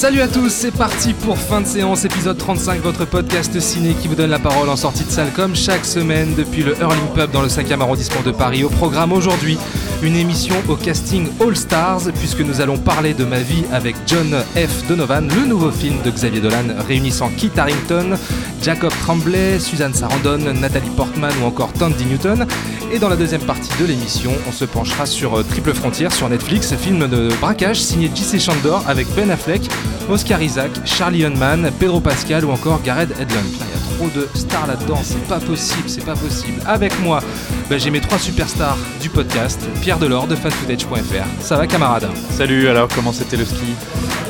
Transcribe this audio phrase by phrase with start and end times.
[0.00, 4.08] Salut à tous, c'est parti pour fin de séance, épisode 35, votre podcast ciné qui
[4.08, 7.30] vous donne la parole en sortie de salle comme chaque semaine depuis le Hurling Pub
[7.30, 8.64] dans le 5e arrondissement de Paris.
[8.64, 9.58] Au programme aujourd'hui,
[10.02, 14.34] une émission au casting All Stars puisque nous allons parler de ma vie avec John
[14.54, 14.86] F.
[14.88, 18.16] Donovan, le nouveau film de Xavier Dolan réunissant Kit Harrington,
[18.62, 22.46] Jacob Tremblay, Suzanne Sarandon, Nathalie Portman ou encore Tandy Newton.
[22.92, 26.28] Et dans la deuxième partie de l'émission, on se penchera sur euh, Triple Frontière sur
[26.28, 28.38] Netflix, film de braquage signé J.C.
[28.38, 29.62] Chandor avec Ben Affleck,
[30.08, 33.44] Oscar Isaac, Charlie Hunman, Pedro Pascal ou encore Gareth Edlund.
[33.44, 36.60] Il y a trop de stars là-dedans, c'est pas possible, c'est pas possible.
[36.66, 37.20] Avec moi,
[37.70, 41.26] bah, j'ai mes trois superstars du podcast, Pierre Delors de fanfootage.fr.
[41.40, 43.74] Ça va camarade Salut, alors comment c'était le ski?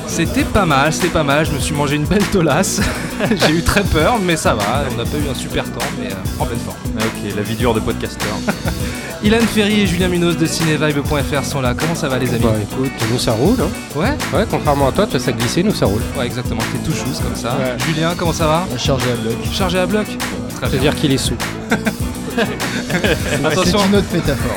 [0.06, 2.82] C'était pas mal, c'était pas mal, je me suis mangé une belle tolasse.
[3.30, 6.08] j'ai eu très peur, mais ça va, on n'a pas eu un super temps, mais
[6.08, 6.76] euh, en pleine forme.
[6.98, 8.28] Ah, Ok, la vie dure de podcasteur.
[9.24, 11.74] Ilan Ferry et Julien Munoz de cinévibe.fr sont là.
[11.74, 12.42] Comment ça va les amis?
[12.42, 13.56] Bah écoute, nous ça roule.
[13.60, 13.98] Hein.
[13.98, 14.16] Ouais?
[14.34, 16.02] Ouais, contrairement à toi, toi ça glissait, nous ça roule.
[16.18, 17.56] Ouais, exactement, t'es tout chousse comme ça.
[17.58, 17.76] Ouais.
[17.86, 18.66] Julien, comment ça va?
[18.76, 19.34] Chargé à bloc.
[19.50, 20.06] Chargé à bloc?
[20.06, 20.68] Très bien.
[20.70, 21.36] C'est-à-dire qu'il est sous.
[23.44, 24.56] Attention, C'est une autre métaphore.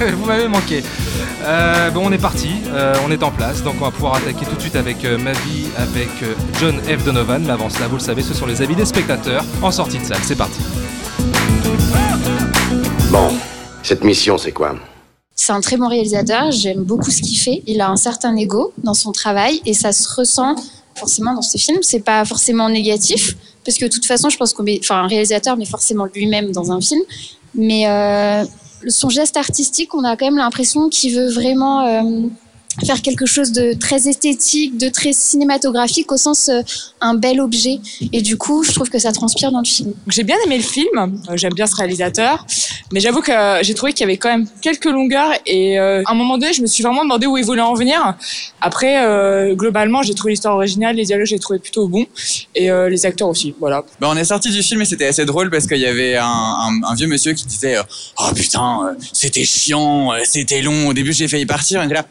[0.16, 0.82] vous m'avez manqué.
[1.44, 4.46] Euh, bon, on est parti, euh, on est en place, donc on va pouvoir attaquer
[4.46, 7.04] tout de suite avec euh, ma vie, avec euh, John F.
[7.04, 7.42] Donovan.
[7.44, 10.04] Mais avant cela, vous le savez, ce sont les avis des spectateurs en sortie de
[10.04, 10.20] salle.
[10.22, 10.60] C'est parti.
[13.10, 13.28] Bon,
[13.82, 14.74] cette mission, c'est quoi?
[15.36, 17.62] C'est un très bon réalisateur, j'aime beaucoup ce qu'il fait.
[17.66, 20.54] Il a un certain ego dans son travail et ça se ressent
[20.94, 21.78] forcément dans ce film.
[21.82, 25.56] C'est pas forcément négatif parce que de toute façon, je pense qu'on enfin, un réalisateur
[25.56, 27.02] met forcément lui-même dans un film.
[27.54, 28.44] Mais euh,
[28.88, 32.28] son geste artistique, on a quand même l'impression qu'il veut vraiment euh,
[32.86, 36.60] faire quelque chose de très esthétique, de très cinématographique au sens euh,
[37.00, 37.78] un bel objet.
[38.12, 39.92] Et du coup, je trouve que ça transpire dans le film.
[40.08, 42.46] J'ai bien aimé le film, euh, j'aime bien ce réalisateur,
[42.92, 46.02] mais j'avoue que euh, j'ai trouvé qu'il y avait quand même quelques longueurs et euh,
[46.06, 48.14] à un moment donné, je me suis vraiment demandé où il voulait en venir.
[48.60, 52.06] Après, euh, globalement, j'ai trouvé l'histoire originale, les dialogues, j'ai trouvé plutôt bons
[52.54, 53.54] et euh, les acteurs aussi.
[53.60, 53.84] Voilà.
[54.00, 56.24] Bah, on est sorti du film et c'était assez drôle parce qu'il y avait un,
[56.26, 57.82] un- un vieux monsieur qui disait euh,
[58.18, 60.88] Oh putain, c'était chiant, c'était long.
[60.88, 61.82] Au début, j'ai failli partir.
[61.82, 62.04] Et là,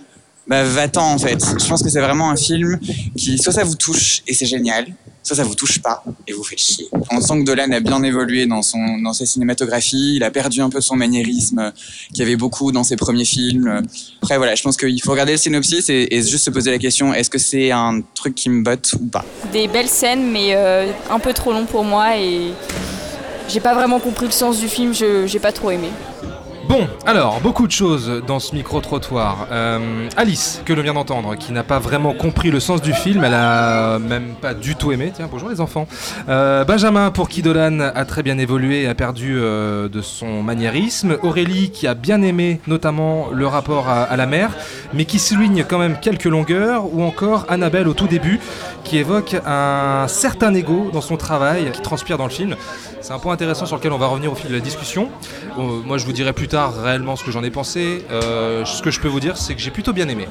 [0.48, 1.40] bah va-t'en en fait.
[1.60, 2.80] Je pense que c'est vraiment un film
[3.16, 4.88] qui, soit ça vous touche et c'est génial,
[5.22, 6.90] soit ça vous touche pas et vous fait chier.
[7.12, 10.16] On sent que Dolan a bien évolué dans, son, dans ses cinématographies.
[10.18, 11.72] Il a perdu un peu son maniérisme euh,
[12.10, 13.84] qu'il y avait beaucoup dans ses premiers films.
[14.22, 16.78] Après, voilà, je pense qu'il faut regarder le synopsis et, et juste se poser la
[16.78, 19.24] question est-ce que c'est un truc qui me botte ou pas?
[19.54, 22.52] Des belles scènes, mais euh, un peu trop long pour moi et
[23.48, 25.90] j'ai pas vraiment compris le sens du film, je j'ai pas trop aimé.
[26.74, 29.48] Bon, alors, beaucoup de choses dans ce micro-trottoir.
[29.52, 33.24] Euh, Alice, que l'on vient d'entendre, qui n'a pas vraiment compris le sens du film,
[33.24, 35.12] elle a même pas du tout aimé.
[35.14, 35.88] Tiens, bonjour les enfants.
[36.30, 40.42] Euh, Benjamin, pour qui Dolan a très bien évolué et a perdu euh, de son
[40.42, 41.20] maniérisme.
[41.22, 44.50] Aurélie, qui a bien aimé notamment le rapport à, la mère,
[44.96, 46.92] mais qui souligne quand même quelques longueurs.
[46.92, 48.40] Ou encore Annabelle au tout début,
[48.84, 52.56] qui évoque un certain ego dans son travail, qui transpire dans le film.
[53.02, 55.10] C'est un point intéressant sur lequel on va revenir au fil de la discussion.
[55.58, 58.04] Moi, je vous dirai plus tard réellement ce que j'en ai pensé.
[58.12, 60.28] Euh, ce que je peux vous dire, c'est que j'ai plutôt bien aimé.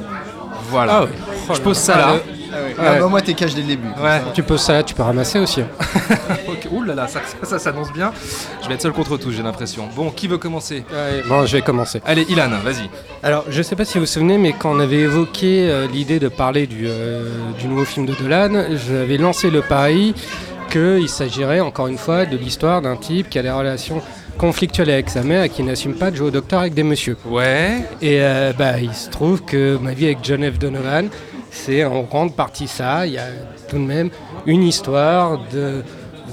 [0.69, 0.93] Voilà.
[0.94, 1.10] Ah ouais.
[1.54, 2.15] Je pose ça là.
[2.78, 3.88] Ah, bah moi t'es cash dès le début.
[4.03, 4.20] Ouais.
[4.34, 5.60] Tu poses ça là, tu peux ramasser aussi.
[5.62, 5.66] hein.
[6.48, 6.69] Ok.
[6.71, 8.12] Ouh là là, ça, ça, ça s'annonce bien.
[8.62, 9.88] Je vais être seul contre tous, j'ai l'impression.
[9.97, 10.84] Bon, qui veut commencer?
[10.92, 12.00] Ouais, bon, je vais commencer.
[12.06, 12.88] Allez, Ilan, vas-y.
[13.22, 16.19] Alors, je sais pas si vous vous souvenez, mais quand on avait évoqué euh, l'idée
[16.19, 17.28] de parler du, euh,
[17.59, 20.15] du nouveau film de Dolan, j'avais lancé le pari
[20.71, 24.00] qu'il s'agirait, encore une fois, de l'histoire d'un type qui a des relations
[24.38, 27.16] conflictuelles avec sa mère et qui n'assume pas de jouer au docteur avec des messieurs.
[27.26, 27.81] Ouais.
[28.00, 30.59] Et euh, bah, il se trouve que ma vie avec John F.
[30.59, 31.09] Donovan,
[31.50, 33.06] c'est en grande partie ça.
[33.06, 33.26] Il y a
[33.69, 34.10] tout de même
[34.47, 35.82] une histoire de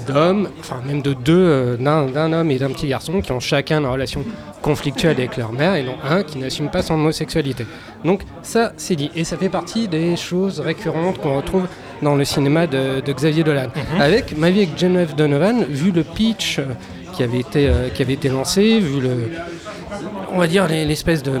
[0.06, 3.80] d'hommes, enfin même de deux, euh, d'un homme et d'un petit garçon qui ont chacun
[3.80, 4.24] une relation
[4.62, 7.66] conflictuelle avec leur mère et dont un qui n'assume pas son homosexualité.
[8.04, 9.10] Donc ça, c'est dit.
[9.14, 11.66] Et ça fait partie des choses récurrentes qu'on retrouve
[12.02, 13.68] dans le cinéma de, de Xavier Dolan.
[13.98, 15.14] Avec Ma vie avec John F.
[15.16, 16.64] Donovan, vu le pitch euh,
[17.20, 19.30] qui avait été, euh, qui avait été lancé, vu le,
[20.32, 21.32] on va dire les- l'espèce de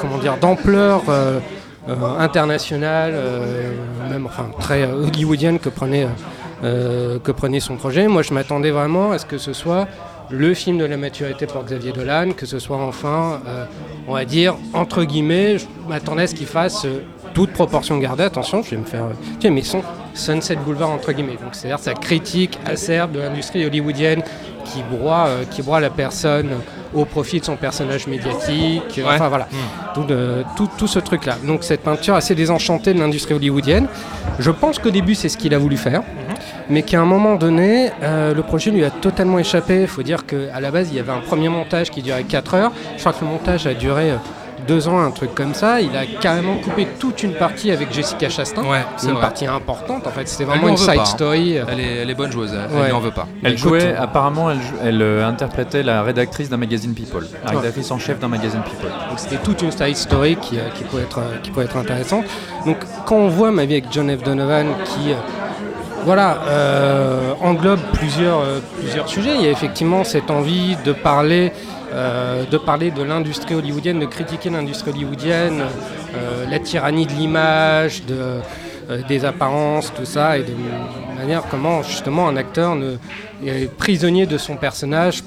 [0.00, 1.38] comment dire d'ampleur euh,
[1.90, 3.12] euh, internationale,
[4.08, 6.06] même enfin très hollywoodienne que prenait
[6.62, 8.06] que prenait son projet.
[8.08, 9.86] Moi, je m'attendais vraiment à ce que ce soit
[10.30, 13.40] le film de la maturité pour Xavier Dolan, que ce soit enfin,
[14.08, 16.86] on va dire entre guillemets, je m'attendais à ce qu'il fasse
[17.34, 18.24] toute proportion gardée.
[18.24, 19.82] Attention, je vais me faire, euh, tiens, mais son
[20.14, 21.38] Sunset Boulevard entre guillemets.
[21.42, 24.22] Donc, c'est-à-dire sa critique acerbe de l'industrie hollywoodienne
[24.64, 26.50] qui broie, euh, qui broie la personne
[26.94, 28.98] au profit de son personnage médiatique.
[28.98, 29.14] euh, Ouais.
[29.14, 29.48] Enfin voilà,
[29.94, 31.36] tout, le- tout, tout ce truc-là.
[31.46, 33.86] Donc cette peinture assez désenchantée de l'industrie hollywoodienne.
[34.38, 36.02] Je pense qu'au début c'est ce qu'il a voulu faire,
[36.68, 39.82] mais qu'à un moment donné, euh, le projet lui a totalement échappé.
[39.82, 42.54] Il faut dire qu'à la base il y avait un premier montage qui durait 4
[42.54, 42.72] heures.
[42.96, 44.12] Je crois que le montage a duré...
[44.62, 47.92] euh, deux ans, un truc comme ça, il a carrément coupé toute une partie avec
[47.92, 49.20] Jessica Chastain, Ouais, c'est une vrai.
[49.20, 51.04] partie importante en fait, c'était vraiment une side pas, hein.
[51.04, 51.54] story.
[51.68, 52.80] Elle est, elle est bonne joueuse, elle, Ouais.
[52.82, 53.26] elle lui en veut pas.
[53.42, 57.50] Elle jouait, euh, apparemment, elle, jou- elle, euh, interprétait la rédactrice d'un magazine People, la
[57.50, 57.56] Ouais.
[57.56, 58.90] rédactrice en chef d'un magazine People.
[59.08, 61.76] Donc c'était toute une side story qui, euh, qui, peut être, euh, qui peut être
[61.76, 62.24] intéressante.
[62.66, 62.76] Donc
[63.06, 64.22] quand on voit ma vie avec John F.
[64.22, 65.16] Donovan qui euh,
[66.04, 71.52] voilà, euh, englobe plusieurs, euh, plusieurs sujets, il y a effectivement cette envie de parler,
[71.94, 78.02] euh, de, parler de l'industrie hollywoodienne, de critiquer l'industrie hollywoodienne, euh, la tyrannie de l'image,
[78.10, 78.40] euh,
[79.08, 80.54] des apparences, tout ça, et de
[81.18, 82.76] manière comment justement un acteur
[83.44, 85.22] est prisonnier de son personnage,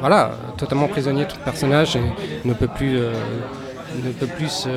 [0.00, 2.00] voilà, totalement prisonnier de son personnage et
[2.44, 4.68] ne peut plus, ne peut plus se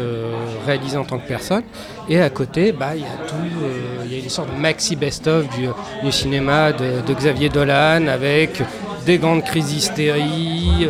[0.66, 1.63] réaliser en tant que personne.
[2.07, 3.36] Et à côté, bah, il y a tout,
[4.06, 8.62] il y a une sorte de maxi best-of du, cinéma de Xavier Dolan avec
[9.06, 10.90] des grandes crises d'hystérie,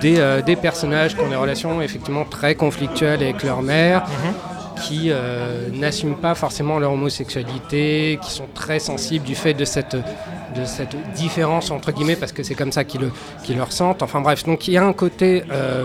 [0.00, 4.06] des, euh, des personnages qui ont des relations effectivement très conflictuelles avec leur mère
[4.80, 9.94] qui euh, n'assument pas forcément leur homosexualité, qui sont très sensibles du fait de cette,
[9.94, 13.12] de cette différence, entre guillemets, parce que c'est comme ça qu'ils le,
[13.54, 14.02] le ressentent.
[14.02, 15.84] Enfin bref, donc il y a un côté euh,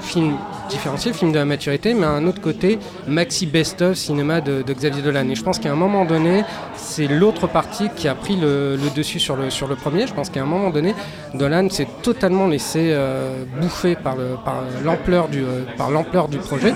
[0.00, 0.36] film
[0.68, 5.02] différencié, film de la maturité, mais un autre côté maxi best-of cinéma de, de Xavier
[5.02, 5.28] Dolan.
[5.28, 6.44] Et je pense qu'à un moment donné,
[6.76, 10.06] c'est l'autre partie qui a pris le, dessus sur le, sur le premier.
[10.06, 10.94] Je pense qu'à un moment donné,
[11.34, 16.38] Dolan s'est totalement laissé euh, bouffer par le- par l'ampleur du, euh, par l'ampleur du
[16.38, 16.74] projet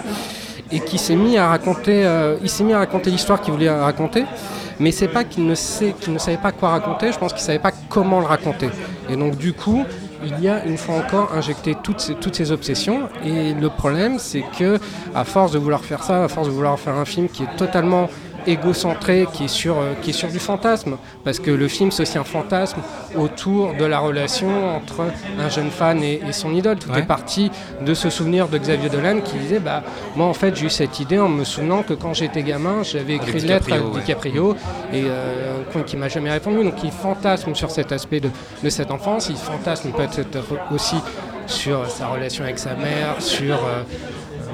[0.72, 3.70] et qui s'est mis à raconter, euh, il s'est mis à raconter l'histoire qu'il voulait
[3.70, 4.24] raconter,
[4.80, 7.12] mais c'est pas qu'il ne sait, qu'il ne savait pas quoi raconter.
[7.12, 8.68] Je pense qu'il savait pas comment le raconter.
[9.08, 9.84] Et donc du coup,
[10.26, 13.08] il y a une fois encore injecté toutes ces, obsessions.
[13.24, 14.78] Et le problème, c'est que
[15.14, 17.56] à force de vouloir faire ça, à force de vouloir faire un film qui est
[17.56, 18.08] totalement
[18.46, 22.02] égocentré, qui est sur, euh, qui est sur du fantasme, parce que le film c'est
[22.02, 22.80] aussi un fantasme
[23.16, 25.04] autour de la relation entre
[25.38, 26.78] un jeune fan et, et son idole.
[26.78, 27.00] Tout Ouais.
[27.00, 27.50] est parti
[27.84, 29.82] de ce souvenir de Xavier Dolan qui disait bah
[30.14, 33.14] moi en fait j'ai eu cette idée en me souvenant que quand j'étais gamin j'avais
[33.14, 34.00] écrit Avec une lettre à ouais.
[34.00, 34.54] DiCaprio
[34.92, 36.62] et euh, qui m'a jamais répondu.
[36.64, 38.30] Donc il fantasme sur cet aspect de,
[38.62, 40.38] de cette enfance, il fantasme peut-être
[40.72, 40.96] aussi
[41.46, 43.82] sur sa relation avec sa mère, sur euh,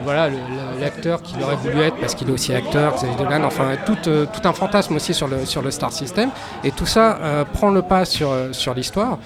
[0.05, 3.45] voilà le- le- l'acteur qu'il aurait voulu être parce qu'il est aussi acteur, Xavier Dolan,
[3.45, 6.29] enfin tout, euh, tout un fantasme aussi sur le, sur le Star System.
[6.65, 9.19] Et tout ça euh, prend le pas sur, euh, sur l'histoire.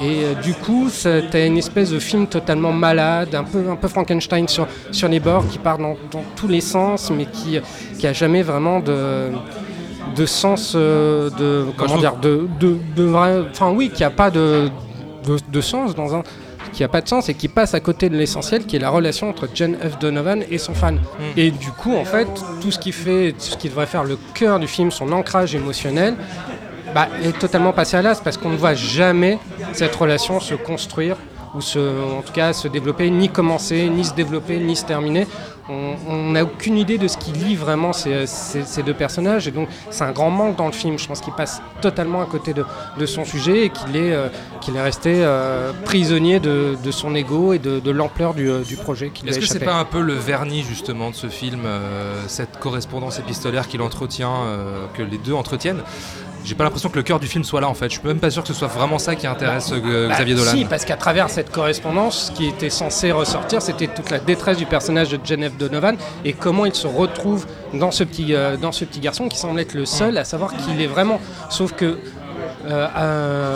[0.00, 3.88] Et euh, du coup, as une espèce de film totalement malade, un peu, un peu
[3.88, 7.58] Frankenstein sur, sur les bords, qui part dans, dans tous les sens, mais qui,
[7.98, 9.30] qui a jamais vraiment de,
[10.14, 14.30] de sens, euh, de, comment dire, de, de, de vrai, enfin oui, qui a pas
[14.30, 14.70] de,
[15.26, 16.22] de, de sens dans un,
[16.78, 18.90] qui a pas de sens et qui passe à côté de l'essentiel, qui est la
[18.90, 19.98] relation entre John F.
[19.98, 21.00] Donovan et son fan.
[21.36, 22.28] Et du coup, en fait,
[22.60, 25.56] tout ce qui fait, tout ce qui devrait faire le cœur du film, son ancrage
[25.56, 26.14] émotionnel,
[26.94, 29.40] bah, est totalement passé à l'as parce qu'on ne voit jamais
[29.72, 31.16] cette relation se construire
[31.54, 35.26] ou se, en tout cas se développer, ni commencer, ni se développer, ni se terminer.
[35.70, 39.50] On n'a aucune idée de ce qui lie vraiment ces, ces- ces deux personnages et
[39.50, 40.98] donc c'est un grand manque dans le film.
[40.98, 42.64] Je pense qu'il passe totalement à côté de,
[42.98, 44.28] de son sujet et qu'il est, euh,
[44.62, 48.62] qu'il est resté euh, prisonnier de, de son ego et de, de l'ampleur du, euh,
[48.62, 51.14] du projet qui lui a Est-ce que c'est pas un peu le vernis justement de
[51.14, 54.32] ce film, euh, cette correspondance épistolaire qu'il entretient,
[54.94, 55.82] que les deux entretiennent
[56.48, 57.90] J'ai pas l'impression que le cœur du film soit là en fait.
[57.90, 60.34] Je suis même pas sûr que ce soit vraiment ça qui intéresse euh, Bah, Xavier
[60.34, 60.52] Dolan.
[60.52, 64.56] Si, parce qu'à travers cette correspondance, ce qui était censé ressortir, c'était toute la détresse
[64.56, 65.56] du personnage de F.
[65.58, 69.36] Donovan et comment il se retrouve dans ce petit, euh, dans ce petit garçon qui
[69.36, 71.20] semble être le seul à savoir qui il est vraiment.
[71.50, 71.98] Sauf que.
[72.66, 72.86] Euh,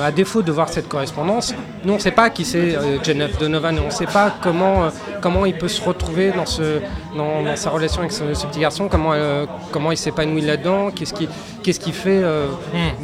[0.03, 2.99] à, à défaut de voir cette correspondance, nous on ne sait pas qui c'est euh,
[2.99, 3.39] F.
[3.39, 4.89] Donovan, on ne sait pas comment, euh,
[5.21, 6.81] comment il peut se retrouver dans, ce,
[7.17, 10.91] dans, dans sa relation avec ce, ce petit garçon, comment, euh, comment il s'épanouit là-dedans,
[10.91, 11.29] qu'est-ce qui,
[11.63, 12.47] qu'est-ce qui fait, euh,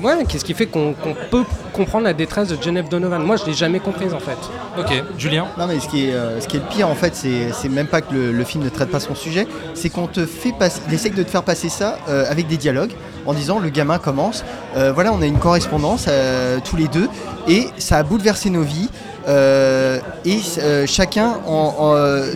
[0.02, 0.94] ouais, qu'est-ce qui fait qu'on
[1.30, 2.88] peut comprendre la détresse de F.
[2.88, 3.23] Donovan.
[3.23, 4.38] Moi je l'ai jamais comprise en fait.
[4.78, 5.47] Ok, Julien?
[5.58, 7.68] Non mais ce qui est, euh, ce qui est le pire en fait, c'est c'est
[7.68, 10.52] même pas que le, le film ne traite pas son sujet, c'est qu'on te fait
[10.52, 12.92] passer, il essaye de te faire passer ça euh, avec des dialogues
[13.28, 14.42] en disant le gamin commence,
[14.75, 17.08] euh, voilà on a une correspondance euh, tous les deux
[17.47, 18.88] et ça a bouleversé nos vies
[19.28, 20.38] euh, et
[20.87, 21.35] chacun,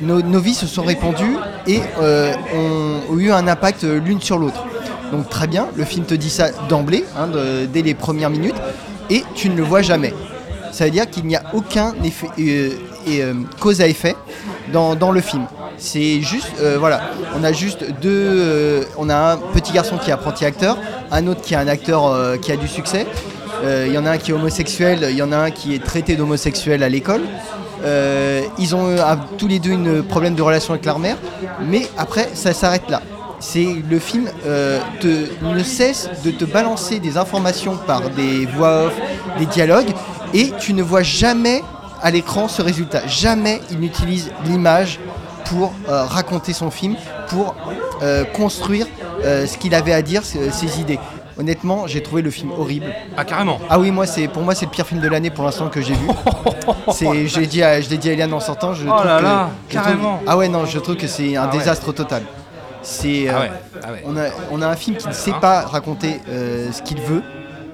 [0.02, 4.62] nos, vies se sont répandues et ont, eu un impact l'une sur l'autre.
[5.11, 7.28] Donc très bien, le film te dit ça d'emblée, hein,
[7.72, 8.56] dès les premières minutes,
[9.08, 10.12] et tu ne le vois jamais.
[10.72, 13.22] Ça veut dire qu'il n'y a aucun effet, et,
[13.58, 14.14] cause à effet
[14.70, 15.46] dans le film.
[15.82, 17.00] C'est juste, euh, voilà,
[17.36, 20.78] on a juste deux, euh, on a un petit garçon qui est apprenti acteur,
[21.10, 23.04] un autre qui est un acteur euh, qui a du succès,
[23.64, 25.84] Il y en a un qui est homosexuel, il y en a un qui est
[25.84, 27.22] traité d'homosexuel à l'école.
[28.58, 28.96] Ils ont
[29.38, 31.16] tous les deux un problème de relation avec leur mère,
[31.68, 33.02] mais après ça s'arrête là.
[33.40, 38.94] C'est le film ne cesse de te balancer des informations par des voix off,
[39.38, 39.92] des dialogues,
[40.32, 41.62] et tu ne vois jamais
[42.02, 43.06] à l'écran ce résultat.
[43.06, 44.98] Jamais il n'utilise l'image
[45.52, 46.97] pour euh, raconter son film,
[47.28, 47.54] pour
[48.02, 48.87] euh, construire
[49.25, 50.99] euh, ce qu'il avait à dire, ses, idées.
[51.38, 52.87] Honnêtement, j'ai trouvé le film horrible.
[53.16, 55.44] Ah, carrément Ah oui, moi, c'est pour moi, c'est le pire film de l'année pour
[55.44, 56.06] l'instant que j'ai vu.
[56.92, 58.75] c'est, je l'ai dit, à, je l'ai dit à Eliane en sortant.
[58.75, 60.21] Je Oh trouve là que- là, trouve- carrément.
[60.26, 61.59] ah ouais, non, je trouve que c'est un Ah ouais.
[61.59, 62.23] désastre total.
[62.82, 63.50] C'est, Ah ouais,
[63.82, 64.02] ah ouais.
[64.06, 67.23] on a, on a un film qui ne sait pas raconter ce qu'il veut.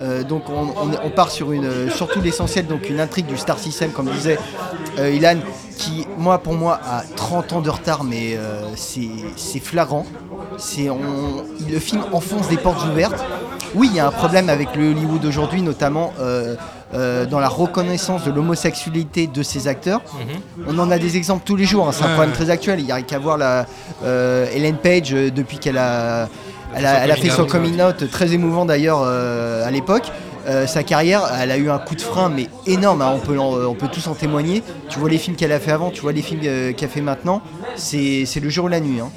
[0.01, 3.37] Euh, donc on, on- on part sur une, euh, surtout l'essentiel, donc une intrigue du
[3.37, 4.39] Star System, comme disait
[4.99, 5.39] euh, Ilan,
[5.77, 10.07] qui, moi, pour moi, a 30 ans de retard, mais euh, c'est flagrant.
[10.57, 10.89] C'est,
[11.71, 13.25] le film enfonce des portes ouvertes.
[13.75, 16.13] Oui, il y a un problème avec le Hollywood aujourd'hui, notamment
[16.93, 20.01] dans la reconnaissance de l'homosexualité de ses acteurs.
[20.67, 22.81] On en a des exemples tous les jours, hein, c'est un problème très actuel.
[22.81, 23.67] Il n'y a qu'à voir la,
[24.05, 26.29] Ellen Page depuis qu'elle a,
[26.75, 30.11] elle a, elle a fait son coming out, très émouvant d'ailleurs euh, à l'époque.
[30.47, 33.03] Euh, sa carrière, elle a eu un coup de frein, mais énorme.
[33.03, 34.63] hein, on, peut on peut tous en témoigner.
[34.89, 37.03] Tu vois les films qu'elle a fait avant, tu vois les films euh, qu'elle fait
[37.03, 37.43] maintenant.
[37.77, 39.01] C'est le jour ou la nuit.
[39.01, 39.11] hein.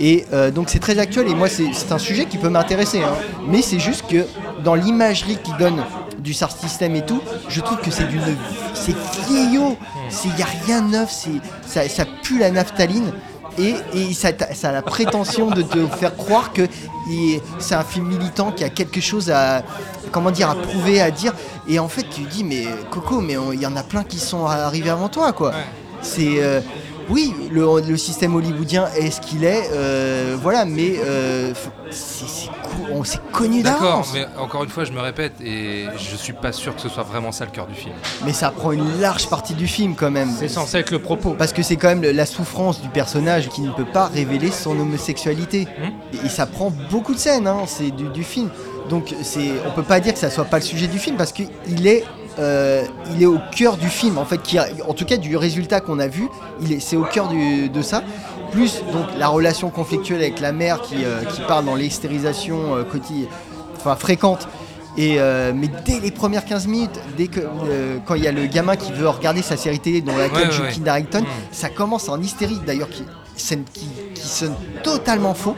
[0.00, 3.02] Et euh, donc c'est très actuel et moi c'est un sujet qui peut m'intéresser.
[3.02, 3.12] hein.
[3.46, 4.26] Mais c'est juste que
[4.64, 5.84] dans l'imagerie qu'il donne
[6.18, 8.22] du SAR system et tout, je trouve que c'est d'une
[8.74, 8.94] c'est
[9.28, 9.76] vieillot.
[10.24, 11.10] Il n'y a rien de neuf,
[11.66, 13.12] ça, ça pue la naphtaline.
[13.58, 14.28] Et, et ça,
[14.62, 16.62] a la prétention de te faire croire que
[17.58, 19.62] c'est un film militant qui a quelque chose à
[20.10, 21.32] comment dire à prouver, à dire.
[21.68, 24.46] Et en fait, tu dis mais Coco, mais il y en a plein qui sont
[24.46, 25.52] arrivés avant toi, quoi.
[26.02, 26.60] C'est euh,
[27.08, 31.52] oui, le, le système hollywoodien est ce qu'il est, euh, voilà, mais euh,
[31.90, 32.50] c'est
[32.90, 34.12] on s'est connu D'accord, d'avance.
[34.14, 37.02] mais encore une fois, je me répète, et je suis pas sûr que ce soit
[37.02, 37.94] vraiment ça le cœur du film.
[38.24, 40.30] Mais ça prend une large partie du film quand même.
[40.38, 41.34] C'est censé être le propos.
[41.38, 44.78] Parce que c'est quand même la souffrance du personnage qui ne peut pas révéler son
[44.78, 45.66] homosexualité.
[46.12, 48.50] Et, et ça prend beaucoup de scènes, hein, c'est du, du film.
[48.88, 51.32] Donc c'est, on peut pas dire que ça soit pas le sujet du film parce
[51.32, 52.04] qu'il est,
[52.38, 52.84] euh,
[53.14, 54.18] il est au cœur du film.
[54.18, 56.28] En fait, qui en tout cas du résultat qu'on a vu,
[56.60, 58.02] il est, c'est au cœur du- de ça.
[58.52, 62.84] Plus donc la relation conflictuelle avec la mère qui, euh, qui part dans l'extérisation euh,
[63.76, 64.46] enfin fréquente.
[64.98, 68.32] Et euh, mais dès les premières 15 minutes, dès que euh, quand il y a
[68.32, 71.26] le gamin qui veut regarder sa série télé dans laquelle Ouais, joue ouais, Harington, Mm.
[71.50, 75.56] ça commence en hystérie d'ailleurs qui, scène qui, qui sonne totalement faux.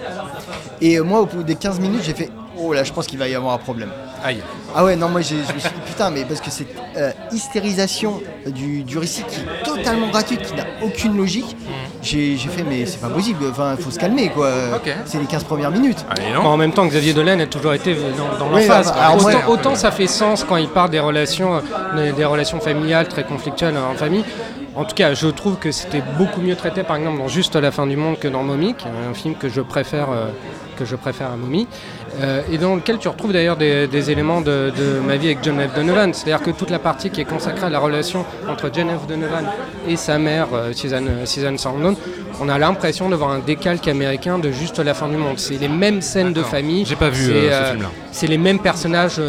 [0.81, 3.26] Et moi au bout des 15 minutes j'ai fait oh là je pense qu'il va
[3.26, 3.90] y avoir un problème.
[4.26, 4.40] Aïe.
[4.75, 7.11] Ah ouais non moi j'ai- je me suis dit putain mais parce que cette euh,
[7.31, 11.54] hystérisation du, du récit qui est totalement gratuite, qui n'a aucune logique,
[12.02, 14.50] j'ai j'ai fait mais c'est pas possible, enfin faut se calmer quoi.
[15.04, 16.04] C'est les 15 premières minutes.
[16.09, 18.93] Allez, Bon, en même temps, Xavier Dolan a toujours été dans, dans Oui, l'emphase.
[18.93, 19.35] bah, autant, ouais.
[19.47, 21.61] autant ça fait sens quand il parle des relations,
[21.95, 24.25] euh, des relations familiales très conflictuelles en famille.
[24.76, 27.71] En tout cas, je trouve que c'était beaucoup mieux traité, par exemple, dans Juste la
[27.71, 30.26] fin du monde que dans Mommy, qui est un film que je préfère, euh,
[30.76, 31.69] que je préfère à Mommy,
[32.21, 35.38] euh, et dans lequel tu retrouves d'ailleurs des, des éléments de, de ma vie avec
[35.43, 35.75] John F.
[35.75, 36.12] Donovan.
[36.12, 39.07] C'est-à-dire que toute la partie qui est consacrée à la relation entre John F.
[39.07, 39.47] Donovan
[39.88, 41.97] et sa mère, euh, Suzanne Sarandon,
[42.40, 45.38] on a l'impression de voir un décalque américain de Juste la fin du monde.
[45.38, 46.85] C'est les mêmes scènes de famille.
[46.85, 47.90] J'ai pas vu, ce film-là.
[48.11, 49.21] c'est les mêmes personnages,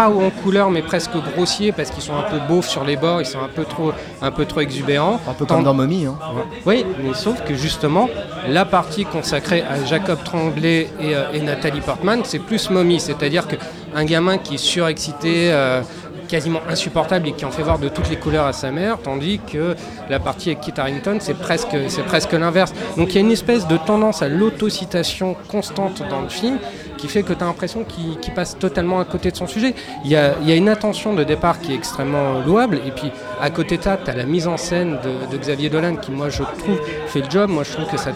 [0.00, 3.20] pas en couleur, mais presque grossiers, parce qu'ils sont un peu beaufs sur les bords,
[3.20, 3.92] ils sont un peu trop,
[4.22, 5.20] un peu trop exubérants.
[5.28, 6.06] Un peu comme dans Mommy.
[6.06, 6.16] Hein.
[6.64, 8.08] Oui, mais sauf que justement,
[8.48, 13.46] la partie consacrée à Jacob Tremblay et, euh, et Nathalie Portman, c'est plus momie, c'est-à-dire
[13.46, 15.82] qu'un gamin qui est surexcité, euh,
[16.30, 19.40] quasiment insupportable et qui en fait voir de toutes les couleurs à sa mère, tandis
[19.40, 19.74] que
[20.08, 22.72] la partie avec Kit Harington, c'est presque, c'est presque l'inverse.
[22.96, 26.58] Donc il y a une espèce de tendance à l'autocitation constante dans le film
[27.00, 29.74] qui fait que tu as l'impression qu'il passe totalement à côté de son sujet.
[30.04, 32.90] Il y a, il y a une intention de départ qui est extrêmement louable, et
[32.90, 35.96] puis à côté de ça, tu as la mise en scène de, de Xavier Dolan
[35.96, 37.48] qui, moi, je trouve, fait le job.
[37.50, 38.10] Moi, je trouve que ça,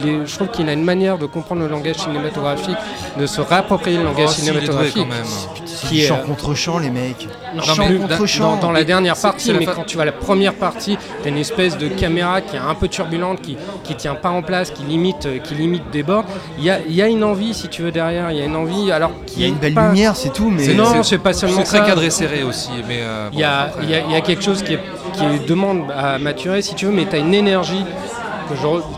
[0.00, 2.76] il est, je trouve qu'il a une manière de comprendre le langage cinématographique,
[3.18, 4.96] de se réapproprier le langage Oh, si, cinématographique.
[4.96, 5.24] quand même.
[5.80, 7.28] Qui est, chant euh, contre chant les mecs.
[7.54, 8.54] non, chant mais contre dans- chant.
[8.56, 11.28] Dans, dans la dernière partie, la mais fa- quand tu vois la première partie, t'as
[11.28, 14.70] une espèce de caméra qui est un peu turbulente, qui, qui tient pas en place,
[14.70, 16.24] qui limite, euh, qui limite des bords.
[16.58, 18.30] Il y a, il y a une envie, si tu veux, derrière.
[18.30, 20.50] Il y a une envie, alors Il y a une belle pas- lumière, c'est tout,
[20.50, 21.84] mais non, c'est pas seulement C'est très ça.
[21.86, 22.98] cadré serré aussi, mais.
[23.00, 24.80] euh, Il y, a, y a- y a quelque chose qui, est-
[25.14, 27.84] qui demande à maturer, si tu veux, mais tu as une énergie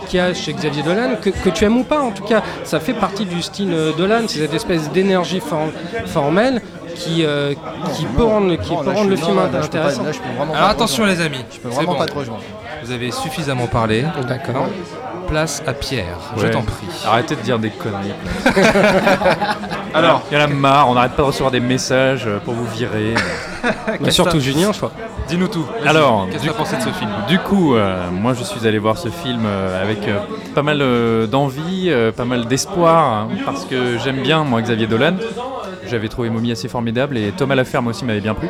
[0.09, 2.43] qu'il y a chez Xavier Dolan, que, que tu aimes ou pas, en tout cas,
[2.65, 5.69] ça fait partie du style euh, Dolan, c'est cette espèce d'énergie for-
[6.07, 6.61] formelle
[6.95, 7.55] qui, euh,
[7.95, 9.53] qui peut rendre, qui Non, peut là, rendre je le suis- film non, là, je
[9.55, 10.03] peux pas- intéressant.
[10.03, 10.11] là,
[10.57, 11.99] Alors attention les amis, Je peux vraiment bon.
[11.99, 12.43] pas te rejoindre.
[12.85, 14.05] Vous avez suffisamment parlé.
[14.29, 14.67] D'accord.
[15.29, 16.17] place à Pierre.
[16.39, 16.87] Je t'en prie.
[17.07, 18.15] Arrêtez de dire des conneries.
[19.95, 22.67] Alors, il y en a marre, on n'arrête pas de recevoir des messages pour vous
[22.67, 23.15] virer.
[24.01, 24.93] Mais surtout Julien, je crois.
[25.29, 25.67] Dis-nous tout.
[25.87, 28.67] Alors, qu'est-ce que tu as pensé de ce film Du coup, euh, moi je suis
[28.67, 30.19] allé voir ce film euh, avec euh,
[30.55, 34.87] pas mal euh, d'envie, euh, pas mal d'espoir, hein, parce que j'aime bien moi Xavier
[34.87, 35.15] Dolan.
[35.87, 38.49] J'avais trouvé Mommy assez formidable et Thomas Laferme aussi m'avait bien plu.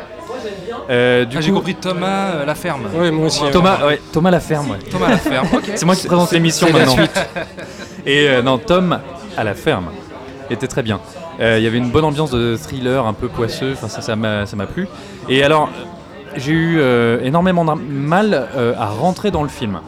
[0.89, 2.87] Euh, Ah, J'ai compris Thomas euh, la ferme.
[2.95, 3.43] Oui, moi aussi.
[3.51, 4.79] Thomas, ouais, Thomas Laferme, ouais.
[4.89, 5.47] Thomas la ferme.
[5.53, 5.63] Ok.
[5.75, 6.93] C'est moi qui présente l'émission la maintenant.
[6.95, 7.27] suite.
[8.05, 8.97] Et euh, non, Tom
[9.37, 9.89] à la ferme
[10.49, 10.99] était très bien.
[11.39, 14.15] Euh, Il y avait une bonne ambiance de thriller un peu poisseux, enfin, ça ça
[14.15, 14.87] m'a ça m'a plu.
[15.29, 15.69] Et alors,
[16.35, 19.79] j'ai eu euh, énormément de mal euh, à rentrer dans le film.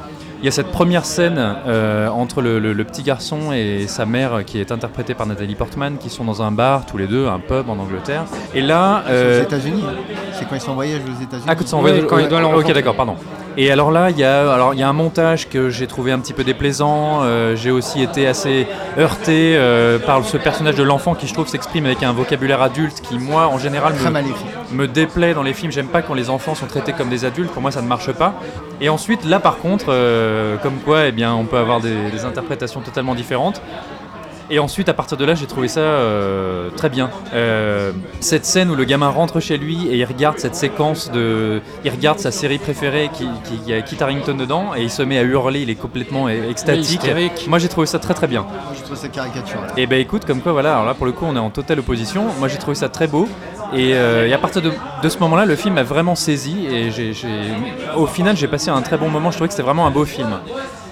[0.41, 4.07] Il y a cette première scène euh, entre le, le- le petit garçon et sa
[4.07, 7.27] mère qui est interprétée par Nathalie Portman qui sont dans un bar tous les deux,
[7.27, 8.23] un pub en Angleterre.
[8.55, 9.83] Et là, C'est euh, aux États-Unis.
[10.33, 11.45] C'est quand ils sont en voyage aux États-Unis.
[11.47, 13.15] ah, quand ils sont en voyage- quand il doit le Ok, d'accord, pardon.
[13.57, 16.11] Et alors là, il y a, alors il y a un montage que j'ai trouvé
[16.11, 17.23] un petit peu déplaisant.
[17.23, 18.65] Euh, j'ai aussi été assez
[18.97, 23.01] heurté euh, par ce personnage de l'enfant qui, je trouve, s'exprime avec un vocabulaire adulte
[23.01, 23.93] qui, moi, en général,
[24.71, 25.71] me déplaît dans les films.
[25.71, 27.51] J'aime pas quand les enfants sont traités comme des adultes.
[27.51, 28.35] Pour moi, ça ne marche pas.
[28.79, 32.23] Et ensuite, là, par contre, euh, comme quoi, eh bien, on peut avoir des, des
[32.23, 33.61] interprétations totalement différentes.
[34.53, 37.09] Et ensuite, à partir de là, j'ai trouvé ça euh, très bien.
[37.33, 41.61] Euh, cette scène où le gamin rentre chez lui et il regarde cette séquence de.
[41.85, 45.03] Il regarde sa série préférée qui, qui, qui a Kit Harington dedans et il se
[45.03, 46.99] met à hurler, il est complètement extatique.
[47.47, 48.41] Moi, j'ai trouvé ça très très bien.
[48.41, 49.69] Moi, je trouve ça caricatural.
[49.77, 51.79] Et ben écoute, comme quoi, voilà, alors là pour le coup, on est en totale
[51.79, 52.25] opposition.
[52.39, 53.29] Moi, j'ai trouvé ça très beau.
[53.73, 56.67] Et, euh, et à partir de, de ce moment-là, le film m'a vraiment saisi.
[56.69, 57.29] Et j'ai, j'ai-
[57.95, 59.31] au final, j'ai passé un très bon moment.
[59.31, 60.27] Je trouvais que c'était vraiment un beau film.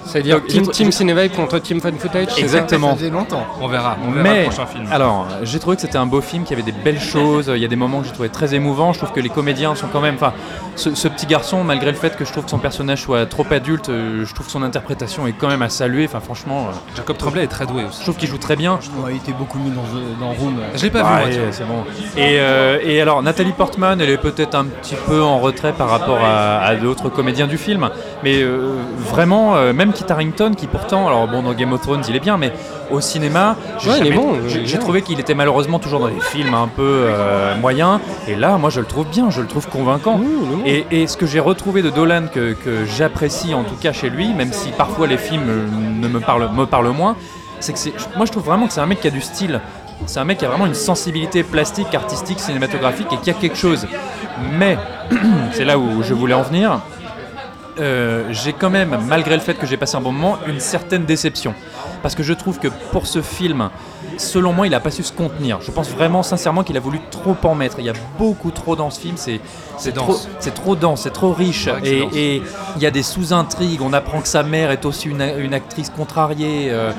[0.04, 2.90] C'est-à-dire Team, team Cinevibe contre Team Fan Footage Exactement.
[2.90, 3.46] Ça faisait longtemps.
[3.60, 3.96] On verra.
[4.06, 4.86] On verra Mais le prochain film.
[4.90, 7.50] alors, j'ai trouvé que c'était un beau film, qu'il y avait des belles choses.
[7.54, 8.92] Il y a des moments que j'ai trouvé très émouvants.
[8.92, 10.14] Je trouve que les comédiens sont quand même.
[10.16, 10.32] Enfin,
[10.76, 13.44] ce, ce petit garçon, malgré le fait que je trouve que son personnage soit trop
[13.50, 16.06] adulte, euh, je trouve que son interprétation est quand même à saluer.
[16.06, 18.02] Enfin, franchement, euh, Jacob Tremblay est très doué je aussi.
[18.02, 18.78] trouve qu'il joue très bien.
[19.04, 20.56] Ouais, il était beaucoup mieux dans, euh, dans Room.
[20.74, 21.32] Je l'ai pas vu.
[21.52, 21.84] C'est bon.
[22.16, 25.88] Et, euh, et alors, Nathalie Portman, elle est peut-être un petit peu en retrait par
[25.90, 27.90] rapport à, à d'autres comédiens du film.
[28.24, 32.02] Mais euh, vraiment, euh, même Kit Harington, qui pourtant, alors bon, dans Game of Thrones,
[32.08, 32.52] il est bien, mais
[32.90, 34.34] au cinéma, j'ai Ouais, bon,
[34.80, 38.00] trouvé qu'il était malheureusement toujours dans des films un peu euh, moyens.
[38.28, 40.20] Et là, moi, je le trouve bien, je le trouve convaincant.
[40.64, 44.10] Et, et ce que j'ai retrouvé de Dolan, que, que j'apprécie en tout cas chez
[44.10, 45.66] lui, même si parfois les films euh,
[46.00, 47.16] ne me parlent, me parlent moins,
[47.60, 47.78] c'est que
[48.16, 49.60] moi je trouve vraiment que c'est un mec qui a du style.
[50.06, 53.56] C'est un mec qui a vraiment une sensibilité plastique, artistique, cinématographique et qui a quelque
[53.56, 53.86] chose.
[54.58, 54.78] Mais,
[55.52, 56.80] c'est là où je voulais en venir,
[57.80, 61.04] euh, j'ai quand même, malgré le fait que j'ai passé un bon moment, une certaine
[61.04, 61.54] déception.
[62.02, 63.68] Parce que je trouve que pour ce film,
[64.16, 65.58] selon moi, il n'a pas su se contenir.
[65.60, 67.78] Je pense vraiment, sincèrement, qu'il a voulu trop en mettre.
[67.78, 69.16] Il y a beaucoup trop dans ce film.
[69.16, 70.18] C'est trop,
[70.54, 71.68] trop dense, c'est trop riche.
[71.84, 72.42] Et
[72.76, 73.82] il y a des sous-intrigues.
[73.82, 76.68] On apprend que sa mère est aussi une, une actrice contrariée.
[76.70, 76.92] euh,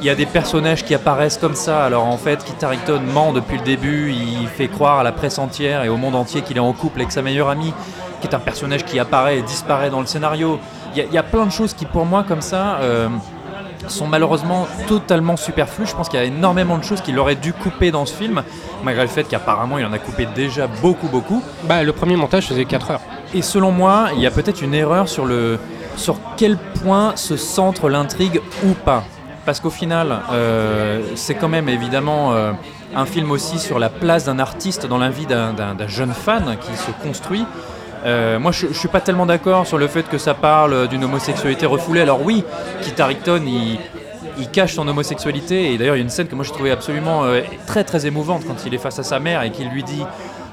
[0.00, 1.84] il y a des personnages qui apparaissent comme ça.
[1.84, 4.12] Alors en fait, Kit Harington ment depuis le début.
[4.12, 7.00] Il fait croire à la presse entière et au monde entier qu'il est en couple
[7.00, 7.72] avec sa meilleure amie,
[8.20, 10.58] qui est un personnage qui apparaît et disparaît dans le scénario.
[10.92, 13.08] Il y a, il y a plein de choses qui, pour moi, comme ça, euh,
[13.88, 15.86] sont malheureusement totalement superflues.
[15.86, 18.42] Je pense qu'il y a énormément de choses qu'il aurait dû couper dans ce film,
[18.82, 21.42] malgré le fait qu'apparemment il en a coupé déjà beaucoup, beaucoup.
[21.64, 23.00] Bah, le premier montage faisait 4 heures.
[23.34, 25.58] Et selon moi, il y a peut-être une erreur sur, le,
[25.96, 29.04] sur quel point se centre l'intrigue ou pas.
[29.44, 32.52] Parce qu'au final, euh, c'est quand même évidemment euh,
[32.94, 35.54] un film aussi sur la place d'un artiste dans la vie d'un
[35.86, 37.44] jeune fan qui se construit.
[38.06, 41.04] Euh, moi, je, je suis pas tellement d'accord sur le fait que ça parle d'une
[41.04, 42.00] homosexualité refoulée.
[42.00, 42.44] Alors oui,
[42.82, 43.78] Kit Harington, il,
[44.38, 45.72] il cache son homosexualité.
[45.72, 48.06] Et d'ailleurs, il y a une scène que moi je trouvais absolument euh, très très
[48.06, 50.02] émouvante quand il est face à sa mère et qu'il lui dit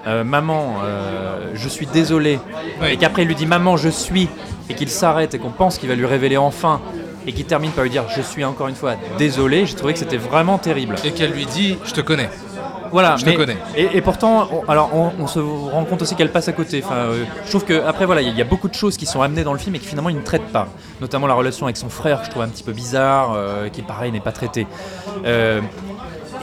[0.08, 2.40] euh, Maman, euh, je suis désolé.
[2.90, 4.30] Et qu'après il lui dit Maman, je suis.
[4.70, 6.80] Et qu'il s'arrête et qu'on pense qu'il va lui révéler enfin.
[7.26, 9.66] Et qu'il termine par lui dire Je suis encore une fois désolé.
[9.66, 10.96] J'ai trouvé que c'était vraiment terrible.
[11.04, 12.30] Et qu'elle lui dit Je te connais.
[12.94, 13.58] Voilà, Je te connais.
[13.76, 16.82] Et, et pourtant, on, alors on, on se rend compte aussi qu'elle passe à côté.
[16.86, 18.74] Enfin, euh, je trouve que après voilà, il y, a- il y a beaucoup de
[18.76, 20.68] choses qui sont amenées dans le film et qui finalement il ne traite pas.
[21.02, 23.82] Notamment la relation avec son frère, que je trouve un petit peu bizarre, euh, qui
[23.82, 24.68] pareil n'est pas traité.
[25.26, 25.60] Euh,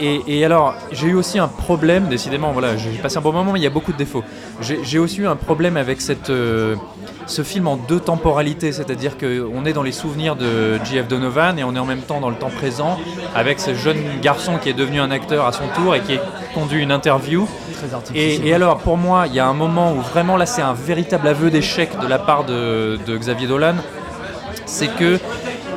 [0.01, 3.53] et, et alors, j'ai eu aussi un problème, décidément, voilà, j'ai passé un bon moment,
[3.53, 4.23] mais il y a beaucoup de défauts.
[4.61, 6.75] J'ai aussi eu un problème avec cette, euh,
[7.27, 11.07] ce film en deux temporalités, c'est-à-dire qu'on est dans les souvenirs de J.F.
[11.07, 12.99] Donovan et on est en même temps dans le temps présent
[13.35, 16.19] avec ce jeune garçon qui est devenu un acteur à son tour et qui
[16.53, 17.47] conduit une interview.
[18.05, 18.17] Très.
[18.17, 20.73] Et, et alors, pour moi, il y a un moment où vraiment là, c'est un
[20.73, 23.75] véritable aveu d'échec de la part de, de Xavier Dolan.
[24.65, 25.19] C'est que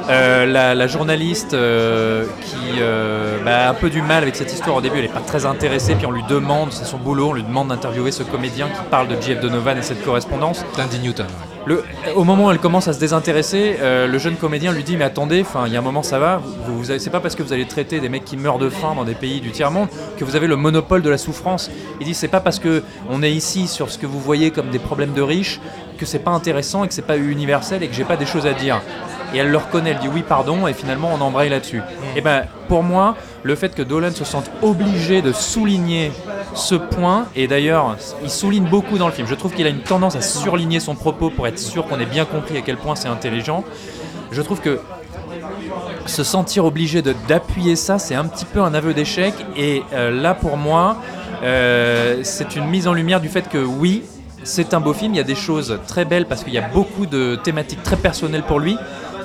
[0.09, 4.53] euh, la, la journaliste euh, qui euh, bah, a un peu du mal avec cette
[4.53, 7.31] histoire au début, elle n'est pas très intéressée, puis on lui demande, c'est son boulot,
[7.31, 9.40] on lui demande d'interviewer ce comédien qui parle de J.F.
[9.40, 10.64] Donovan et cette correspondance.
[10.77, 11.27] Tandy Newton.
[11.64, 15.05] le, au moment où elle commence à se désintéresser, le jeune comédien lui dit mais
[15.05, 17.67] attendez, il y a un moment ça va, vous, c'est pas parce que vous allez
[17.67, 19.88] traiter des mecs qui meurent de faim dans des pays du tiers monde
[20.19, 21.71] que vous avez le monopole de la souffrance.
[22.01, 24.69] Il dit c'est pas parce que on est ici sur ce que vous voyez comme
[24.69, 25.61] des problèmes de riches
[25.99, 28.47] que c'est pas intéressant et que c'est pas universel et que j'ai pas des choses
[28.47, 28.81] à dire.
[29.32, 31.82] Et elle le reconnaît, elle dit oui pardon et finalement on embraye là-dessus.
[32.16, 36.12] Et ben pour moi, le fait que Dolan se sente obligé de souligner
[36.54, 39.82] ce point, et d'ailleurs il souligne beaucoup dans le film, je trouve qu'il a une
[39.82, 42.94] tendance à surligner son propos pour être sûr qu'on ait bien compris à quel point
[42.94, 43.64] c'est intelligent.
[44.30, 44.80] Je trouve que
[46.06, 49.34] se sentir obligé d'appuyer ça, c'est un petit peu un aveu d'échec.
[49.56, 50.98] Et euh, là, pour moi,
[51.42, 54.02] euh, c'est une mise en lumière du fait que oui,
[54.42, 55.14] c'est un beau film.
[55.14, 57.96] Il y a des choses très belles parce qu'il y a beaucoup de thématiques très
[57.96, 58.76] personnelles pour lui.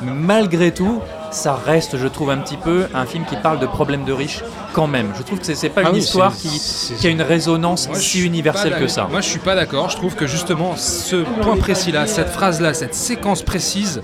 [0.01, 3.65] Mais malgré tout, ça reste, je trouve, un petit peu un film qui parle de
[3.67, 4.41] problèmes de riches
[4.73, 5.11] quand même.
[5.17, 8.23] Je trouve que c'est- pas Ah une oui, histoire qui, a une résonance Moi, si
[8.25, 9.07] universelle que ça.
[9.11, 9.89] Moi, je suis pas d'accord.
[9.89, 14.01] Je trouve que justement, ce point précis-là, cette phrase-là, cette séquence précise,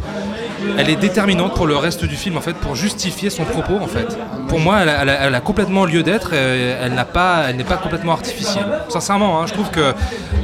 [0.78, 3.88] elle est déterminante pour le reste du film, en fait, pour justifier son propos, en
[3.88, 4.18] fait.
[4.48, 6.34] Pour moi, elle a, elle a- elle a complètement lieu d'être.
[6.34, 8.66] Elle n'a pas, elle n'est pas complètement artificielle.
[8.90, 9.94] Sincèrement, hein, je trouve que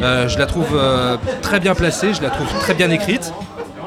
[0.01, 3.33] euh, je la trouve euh, très bien placée, je la trouve très bien écrite.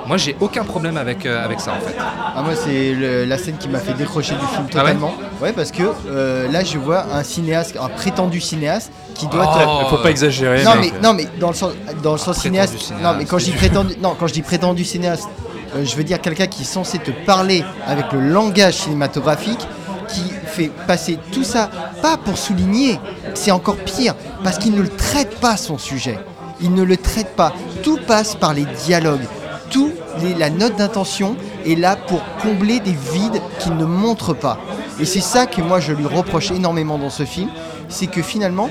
[0.07, 1.95] Moi, j'ai aucun problème avec, euh, avec ça, en fait.
[1.99, 5.15] Ah, moi, c'est le- la scène qui m'a fait décrocher du film Ah ouais totalement.
[5.41, 9.51] ouais, parce que euh, là, je vois un cinéaste, un prétendu cinéaste, qui doit.
[9.67, 10.63] Oh, te- Faut pas exagérer.
[10.65, 10.93] non, mec.
[10.95, 13.39] mais, non, mais dans le sens, dans le sens Prétendu cinéaste, cinéaste, Non, mais quand
[13.39, 15.29] je dis prétendu, non, quand je dis prétendu cinéaste,
[15.77, 19.67] euh, je veux dire quelqu'un qui est censé te parler avec le langage cinématographique,
[20.09, 21.71] qui fait passer tout ça,
[22.03, 22.99] pas pour souligner,
[23.35, 24.15] c'est encore pire,
[24.45, 26.19] parce qu'il ne le traite pas son sujet.
[26.61, 27.53] Il ne le traite pas.
[27.83, 29.25] Tout passe par les dialogues.
[29.71, 29.91] Tout,
[30.23, 34.59] les- la note d'intention est là pour combler des vides qu'il ne montre pas.
[35.01, 37.49] Et c'est ça que moi je lui reproche énormément dans ce film,
[37.89, 38.69] c'est que finalement,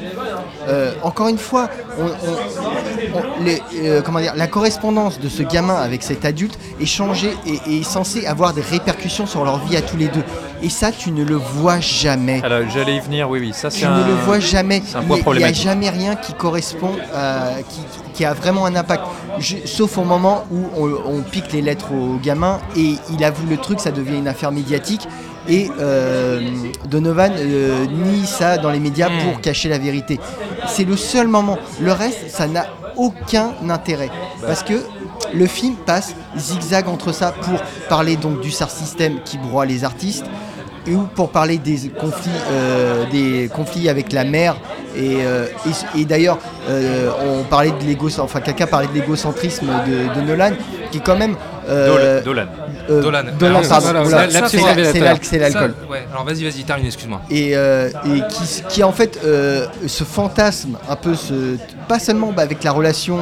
[0.67, 5.43] euh, encore une fois, on- on- on- les- euh, comment dire, la correspondance de ce
[5.43, 9.77] gamin avec cet adulte est changée et est censée avoir des répercussions sur leur vie
[9.77, 10.23] à tous les deux.
[10.61, 12.41] Et ça, tu ne le vois jamais.
[12.43, 13.51] Alors, j'allais y venir, oui, oui.
[13.53, 14.81] Ça, Tu c'est ne un- le vois jamais.
[15.35, 17.81] Il n'y a, jamais rien qui correspond, à- qui,
[18.13, 19.03] qui a vraiment un impact.
[19.39, 23.45] Je- sauf au moment où on, on pique les lettres au gamin et il avoue
[23.49, 25.07] le truc, ça devient une affaire médiatique.
[25.49, 26.39] Et euh,
[26.89, 29.31] Donovan euh, nie ça dans les médias Hmm.
[29.31, 30.19] pour cacher la vérité.
[30.67, 31.57] C'est le seul moment.
[31.81, 34.09] Le reste, ça n'a aucun intérêt.
[34.45, 34.73] Parce que
[35.33, 39.83] le film passe zigzag entre ça pour parler donc du SAR système qui broie les
[39.83, 40.25] artistes
[40.87, 44.55] ou pour parler des conflits, euh, des conflits avec la mère.
[44.95, 45.47] Et, euh,
[45.95, 46.37] et- et d'ailleurs,
[46.69, 50.51] euh, on parlait de enfin quelqu'un parlait de l'égocentrisme de, de Nolan,
[50.93, 51.35] qui est quand même.
[51.67, 52.45] euh, Dolan.
[52.89, 53.23] euh, Dolan.
[53.39, 54.39] Dolan, pardon, oula, ça,
[55.23, 55.73] c'est l'alcool.
[55.89, 57.21] Ouais, alors vas-y, vas-y, termine, excuse-moi.
[57.31, 59.19] Et, euh, et qui, qui en fait
[59.87, 63.17] ce fantasme un peu ce pas seulement bah, avec la relation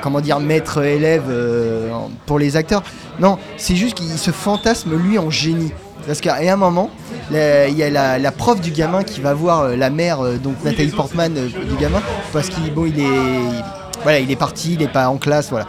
[0.00, 1.88] comment dire maître-élève euh,
[2.26, 2.82] pour les acteurs
[3.18, 5.72] non c'est juste qu'il se fantasme lui en génie
[6.06, 6.88] parce qu'à un moment
[7.32, 10.36] il y a la, la prof du gamin qui va voir euh, la mère euh,
[10.36, 12.00] donc Nathalie Portman euh, du gamin
[12.32, 13.64] parce qu'il bon il est il-
[14.04, 15.66] voilà il est parti il est pas en classe voilà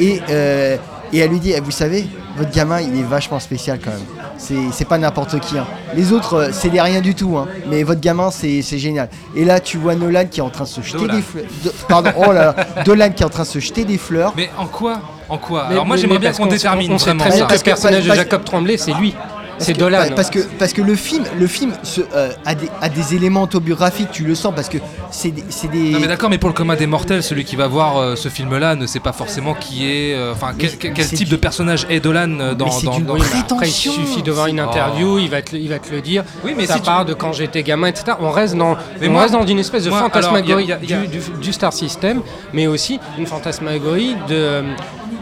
[0.00, 0.76] et euh,
[1.12, 4.00] et elle lui dit, Eh, vous savez, votre gamin, il est vachement spécial quand même.
[4.36, 5.56] C'est c'est pas n'importe qui.
[5.58, 5.66] hein.
[5.94, 7.36] Les autres, euh, c'est des rien du tout.
[7.38, 7.46] hein.
[7.70, 9.08] Mais votre gamin, c'est c'est génial.
[9.36, 11.14] Et là, tu vois Nolan qui est en train de se jeter Dolan.
[11.14, 11.44] des fleurs.
[11.64, 12.82] De- pardon, oh là là.
[12.84, 14.32] Dolan qui est en train de se jeter des fleurs.
[14.36, 15.00] Mais en quoi?
[15.28, 15.66] En quoi?
[15.68, 17.44] Mais- Alors moi j'aimerais bien qu'on détermine On sait vraiment très bien ça.
[17.44, 19.14] que Parce le personnage de Jacob Tremblay, c'est lui.
[19.54, 20.06] Parce C'est que- Dolan.
[20.16, 23.42] Parce que, parce que le film, le film se, euh, a, des, a des éléments
[23.42, 24.78] autobiographiques, tu le sens, parce que
[25.10, 25.44] c'est des.
[25.48, 27.96] c'est des- Non mais d'accord, mais pour le commun des mortels, celui qui va voir
[27.98, 31.36] euh, ce film-là ne sait pas forcément qui est, euh, enfin quel, type du- de
[31.36, 33.14] personnage est Dolan euh, dans, Mais c'est dans.
[33.54, 34.64] Après, il suffit de voir une Oh.
[34.68, 36.24] interview, il, va te, le- il va te le dire.
[36.44, 38.16] Oui, mais ça si tu- part de quand j'étais gamin, etc.
[38.20, 40.68] On reste dans, Mais on moi- reste dans une espèce de moi, fantasmagorie alors, il
[40.68, 44.62] y a- il y a- du, du- du Star System, mais aussi une fantasmagorie de,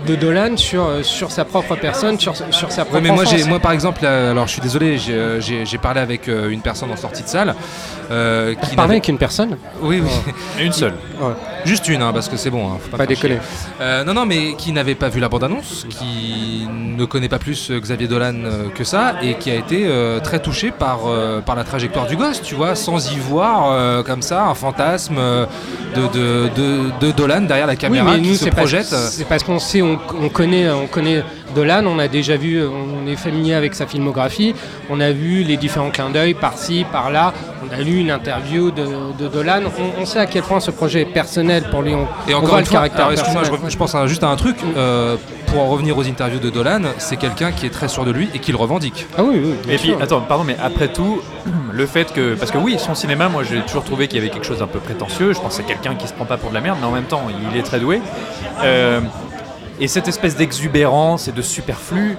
[0.07, 3.45] de Dolan sur, sur sa propre personne, sur, sur sa propre Ouais, mais moi, j'ai,
[3.45, 6.51] moi, par exemple, euh, alors je suis désolé, j'ai, euh, j'ai, j'ai parlé avec euh,
[6.51, 7.55] une personne en sortie de salle.
[8.11, 10.33] Euh, qui parlé avec une personne Oui, oui.
[10.65, 10.95] Une seule.
[11.21, 11.35] Ouais.
[11.65, 12.69] Juste une, hein, parce que c'est bon.
[12.73, 13.39] hein, faut pas, Pas déconner.
[13.81, 17.71] Euh, non, non, mais qui n'avait pas vu la bande-annonce, qui ne connaît pas plus
[17.71, 21.41] euh, Xavier Dolan euh, que ça, et qui a été euh, très touché par, euh,
[21.41, 26.01] par la trajectoire du gosse, tu vois, sans y voir comme ça un fantasme de,
[26.13, 28.87] de, de, de Dolan derrière la caméra oui, mais qui nous, se projette.
[28.87, 31.23] c'est parce qu'on sait, on, on connaît, on connaît
[31.55, 34.55] Dolan, on a déjà vu, on est familier avec sa filmographie,
[34.89, 38.87] on a vu les différents clins d'œil par-ci, par-là, on a lu une interview de,
[39.19, 39.61] de Dolan,
[39.99, 42.39] on, on sait à quel point ce projet est personnel pour lui, on, Et on
[42.39, 44.57] encore voit une le fois, caractère alors, excuse-moi, je, pense à, juste à un truc.
[44.77, 48.11] euh, pour en revenir aux interviews de Dolan, c'est quelqu'un qui est très sûr de
[48.11, 49.07] lui et qui le revendique.
[49.19, 49.55] Ah oui, oui.
[49.69, 50.01] Et puis, sûr.
[50.03, 51.21] attends, pardon, mais après tout,
[51.73, 52.35] le fait que.
[52.35, 54.67] Parce que oui, son cinéma, moi j'ai toujours trouvé qu'il y avait quelque chose d'un
[54.67, 55.35] peu prétentieux.
[55.35, 56.93] Je pense que c'est quelqu'un qui se prend pas pour de la merde, mais en
[56.93, 58.01] même temps, il est très doué.
[58.63, 59.01] Euh,
[59.81, 62.17] Et cette espèce d'exubérance et de superflu,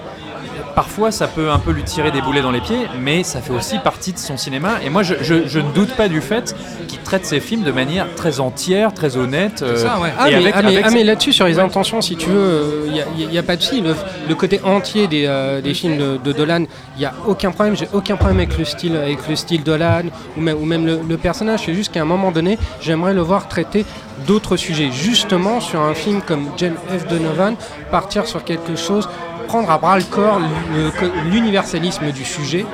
[0.74, 3.52] parfois ça peut un peu lui tirer des boulets dans les pieds, mais ça fait
[3.52, 4.74] aussi partie de son cinéma.
[4.84, 6.54] Et moi, je, je- je ne doute pas du fait
[6.88, 9.62] qu'il traite ses films de manière très entière, très honnête.
[9.62, 10.12] euh, ça, ouais.
[10.18, 12.28] Ah et mais, avec- ah, mais- avec ah, mais là-dessus sur les intentions si tu
[12.28, 13.94] veux il n'y a, pas de souci le,
[14.28, 16.64] le côté entier des, euh, des films de, de Dolan
[16.96, 20.02] il n'y a aucun problème j'ai aucun problème avec le style avec le style Dolan
[20.36, 23.20] ou même, ou même le, le personnage c'est juste qu'à un moment donné j'aimerais le
[23.20, 23.84] voir traiter
[24.26, 27.06] d'autres sujets justement sur un film comme Jane F.
[27.08, 27.54] Donovan
[27.90, 29.08] partir sur quelque chose
[29.46, 30.40] prendre à bras le corps
[31.30, 32.66] l'universalisme du sujet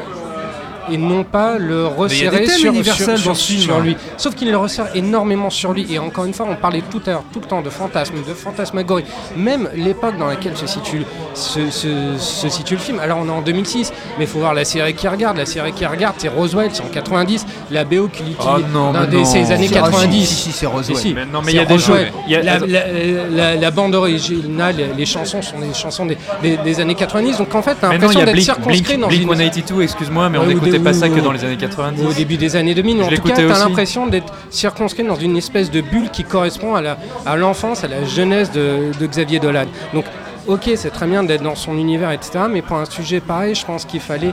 [0.90, 3.80] et non pas le resserrer sur, sur- sur- sur hein.
[3.82, 3.96] lui.
[4.16, 5.86] Sauf qu'il le resserre énormément sur lui.
[5.92, 8.34] Et encore une fois, on parlait tout à l'heure, tout le temps de fantasme, de
[8.34, 9.04] fantasmagorie.
[9.36, 11.02] Même l'époque dans laquelle se situe,
[11.34, 12.98] se, se- se situe le film.
[13.00, 15.36] Alors on est en 2006, mais il faut voir la série qui regarde.
[15.36, 17.46] La série qui regarde, c'est Roswell, c'est en 90.
[17.70, 19.24] La BO qu'il utilise Oh non, dans mais des, non.
[19.24, 20.26] ces années Si, ah, 90.
[20.26, 20.96] si, si, c'est Roswell.
[20.96, 21.14] Si, si.
[21.14, 22.12] Mais non, mais il y a des Roswell.
[22.36, 22.66] a- La, attends.
[22.68, 27.38] la- la- la bande originale, les, chansons sont des chansons des, des- des années 90.
[27.38, 29.22] Donc en fait, t'as Mais non, il y l'impression a d'être circonscrit Blink, dans Blink
[29.22, 31.44] une 182, excuse-moi, mais on Ouais, ou n'écoutait des- pas ça que ou- dans les
[31.44, 32.04] années 90.
[32.04, 32.96] au début des années 2000.
[32.96, 33.60] mais En tout cas, l'écoutais tu as aussi.
[33.68, 37.88] l'impression d'être circonscrit dans une espèce de bulle qui correspond à la- à l'enfance, à,
[37.88, 39.66] la jeunesse de, de Xavier Dolan.
[39.94, 40.04] Donc,
[40.46, 42.44] ok, c'est très bien d'être dans son univers, etc.
[42.50, 44.32] Mais pour un sujet pareil, je pense qu'il fallait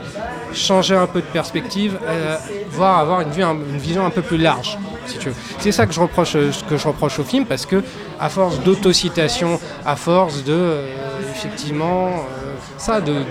[0.54, 2.38] changer un peu de perspective, euh,
[2.72, 5.36] voire avoir une, vue- une vision un peu plus large, si tu veux.
[5.60, 7.84] C'est ça que je reproche, euh, que je reproche au film, parce que
[8.20, 10.88] à force d'autocitation, à force de, euh,
[11.36, 13.24] effectivement, euh, ça, de, de,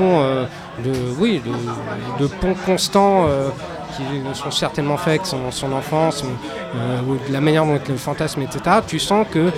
[0.00, 0.44] euh,
[0.82, 3.26] de, oui, de, de ponts constants.
[3.28, 3.48] euh,
[3.96, 4.02] qui
[4.36, 6.24] sont certainement faits avec son, son enfance,
[6.74, 9.50] euh, ou de la manière dont le fantasme, etc., tu sens que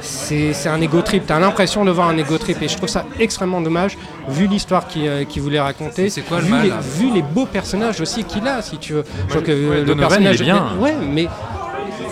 [0.00, 1.26] c'est un ego trip.
[1.26, 3.96] Tu as l'impression de voir un ego trip et je trouve ça extrêmement dommage
[4.28, 6.10] vu l'histoire qu'il euh, qu'il voulait raconter.
[6.10, 8.94] C'est quoi le vu mal, les, vu les beaux personnages aussi qu'il a, si tu
[8.94, 9.04] veux.
[9.28, 10.66] Je trouve que ouais, le Donovan, personnage il est bien.
[10.80, 11.28] Ouais, mais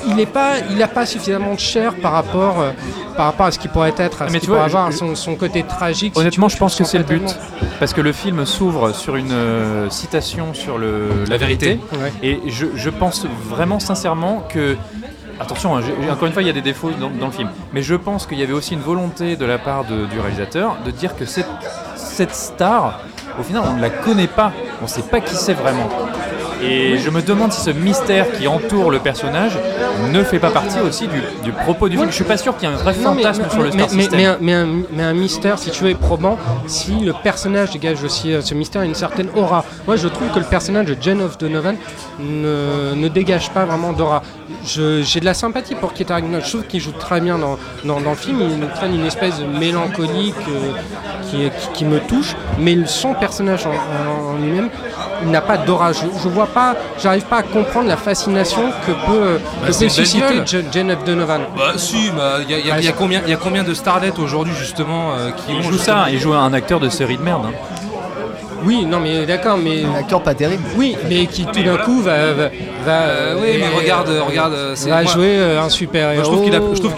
[0.08, 2.70] il n'est pas, il a pas suffisamment de chair par rapport, euh,
[3.16, 5.14] par rapport à ce qu'il pourrait être, à Ah, ce qu'il pourrait avoir, je- son,
[5.14, 6.16] son côté tragique.
[6.16, 7.22] Honnêtement, je pense que c'est le but.
[7.80, 11.80] Parce que le film s'ouvre sur une euh, citation sur le, la vérité.
[11.92, 12.12] Ouais.
[12.22, 14.76] Et je, je pense vraiment sincèrement que.
[15.40, 15.80] Attention, hein,
[16.12, 17.48] encore une fois, il y a des défauts dans, dans le film.
[17.72, 20.76] Mais je pense qu'il y avait aussi une volonté de la part de- du réalisateur
[20.86, 21.48] de dire que cette,
[21.96, 23.00] cette star,
[23.40, 24.52] au final, on ne la connaît pas.
[24.80, 25.88] On ne sait pas qui c'est vraiment.
[26.62, 29.58] Et je me demande si ce mystère qui entoure le personnage
[30.12, 32.08] ne fait pas partie aussi du, du propos du film.
[32.10, 33.72] Je suis pas sûr qu'il y ait un vrai Non, fantasme mais- sur le mais,
[33.72, 34.20] star mais- system.
[34.20, 38.02] un, mais un- mais un mystère, si tu veux, est probant si le personnage dégage
[38.02, 39.64] aussi euh, ce mystère une certaine aura.
[39.86, 41.76] Moi, je trouve que le personnage de Jane of Donovan
[42.20, 44.22] ne, ne dégage pas vraiment d'aura.
[44.64, 46.40] J'ai de la sympathie pour Kit Harington.
[46.42, 48.40] Je trouve qu'il joue très bien dans, dans, dans le film.
[48.40, 50.72] Il traîne une espèce de mélancolique euh,
[51.30, 54.70] qui, qui, qui me touche, mais son personnage en, en- en lui-même
[55.24, 55.92] il n'a pas d'aura.
[55.92, 59.88] Je, vois pas, j'arrive pas à comprendre la fascination que peut, euh, Bah, que peut
[59.88, 60.24] susciter.
[60.72, 61.40] Jane- of Donovan.
[61.56, 63.74] Bah si, bah, il y, a- y y a c'est- combien, y a combien de
[63.74, 66.88] starlets aujourd'hui justement euh, qui Il ont joue justement- ça, il joue un acteur de
[66.88, 67.46] série de merde.
[67.48, 67.52] hein.
[68.66, 69.84] Oui, non, mais d'accord, mais.
[69.84, 70.62] Un acteur pas terrible.
[70.76, 72.32] Oui, mais qui tout d'un coup va.
[72.32, 72.48] va,
[72.84, 76.24] va, Euh, oui, mais regarde, regarde, va moi- jouer un super Moi, héros.
[76.24, 76.94] je trouve qu'il a, je trouve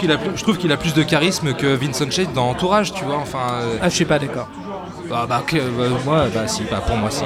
[0.57, 3.17] qu'il a, plus- a de charisme que Vincent Chase dans Entourage, tu vois.
[3.21, 4.47] Enfin, euh, Ah, je suis pas d'accord.
[5.09, 7.23] bah, bah, que- bah, moi, bah si, bah, pour moi si.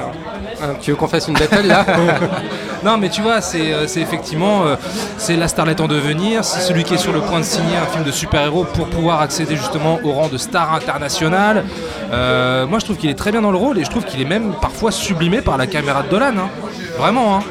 [0.64, 1.86] Hein, tu veux qu'on fasse une battle là
[2.84, 4.76] Non, mais tu vois, c'est euh, c'est effectivement, euh,
[5.18, 6.44] c'est la starlet en devenir.
[6.44, 9.22] C'est celui qui est sur le point de signer un film de super-héros pour pouvoir
[9.22, 11.64] accéder justement au rang de star internationale.
[12.12, 14.22] Euh, moi, je trouve qu'il est très bien dans le rôle et je trouve qu'il
[14.22, 16.34] est même parfois sublimé par la caméra de Dolan.
[16.38, 16.50] hein.
[16.98, 17.38] Vraiment.
[17.38, 17.42] Hein.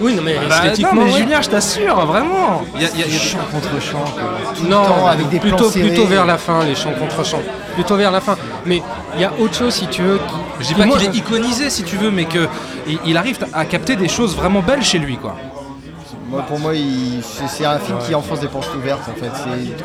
[0.00, 0.94] Oui, non, mais Bah, esthétiquement.
[0.94, 1.18] non, mais ouais.
[1.18, 2.62] Julien, je t'assure, vraiment.
[2.76, 4.04] Il y a- il y a- il y a des- Chant contre chant.
[4.12, 4.68] quoi.
[4.68, 5.88] Non, temps avec des plans plutôt, serrés.
[5.88, 7.42] plutôt vers la fin, les chants contre chants.
[7.74, 8.36] Plutôt vers la fin.
[8.66, 8.82] Mais
[9.14, 10.18] il y a autre chose, si tu veux.
[10.18, 12.48] qui- Je dis pas qu'il est iconisé si tu veux, mais qu'il
[13.06, 15.36] il arrive à capter des choses vraiment belles chez lui, quoi.
[16.30, 19.30] Moi, pour moi, il- c'est un film qui enfonce des portes ouvertes en fait.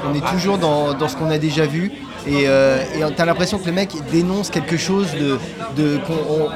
[0.10, 1.92] On est toujours dans, dans ce qu'on a déjà vu
[2.28, 2.78] et, euh,
[3.16, 5.40] t'as l'impression que le mec dénonce quelque chose de,
[5.76, 6.14] de, qu'on-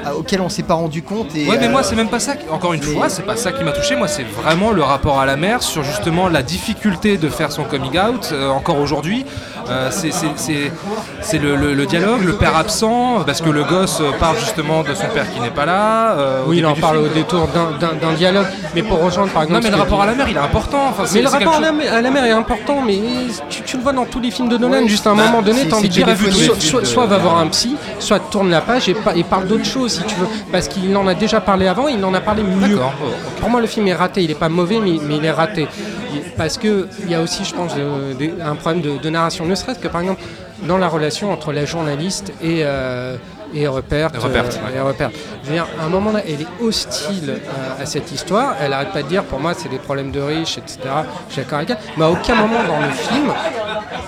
[0.08, 1.34] on- auquel on s'est pas rendu compte.
[1.34, 2.36] Et, Ouais, mais euh, moi, c'est même pas ça.
[2.36, 3.96] qui- Encore une mais- fois, c'est pas ça qui m'a touché.
[3.96, 7.64] Moi, c'est vraiment le rapport à la mère sur justement la difficulté de faire son
[7.64, 9.24] coming out euh, encore aujourd'hui.
[9.68, 14.36] Euh, c'est- le, le- le dialogue, le père absent, parce que le gosse euh, parle
[14.38, 16.12] justement de son père qui n'est pas là.
[16.18, 17.10] euh, Oui, il en parle film.
[17.10, 18.46] au détour d'un- dialogue.
[18.74, 19.60] Mais pour rejoindre par exemple.
[19.60, 20.78] Non, mais ce le que rapport à la mère, il est important.
[20.90, 22.98] Enfin, Mais le rapport à la, chose- mer- à la mer est important, mais
[23.48, 24.82] tu, tu le vois dans tous les films de Nolan.
[24.82, 26.06] Ouais, juste à un bah, moment donné, t'as envie de dire
[26.86, 29.92] soit, va voir un psy, soit tourne la page et, pa- et parle d'autre chose
[29.92, 30.26] si tu veux.
[30.52, 32.78] Parce qu'il en a déjà parlé avant, il en a parlé mieux.
[32.80, 33.06] Oh,
[33.40, 34.22] Pour moi, le film est raté.
[34.22, 35.66] Il est pas mauvais, mais, mais il est raté.
[36.36, 39.44] Parce que il y a aussi, je pense, de- de- un problème de, de narration.
[39.46, 40.22] Ne serait-ce que par exemple
[40.66, 43.16] dans la relation entre la journaliste et, euh,
[43.54, 43.70] et euh,
[44.84, 45.39] ouais.
[45.44, 45.44] Et Rupert.
[45.44, 48.54] Je veux dire, à un moment là, elle est hostile euh, à cette histoire.
[48.60, 50.78] Elle arrête pas de dire, pour moi, c'est des problèmes de riches, etc.
[51.28, 51.78] Je suis d'accord avec elle.
[51.96, 53.32] Mais à aucun moment dans le film,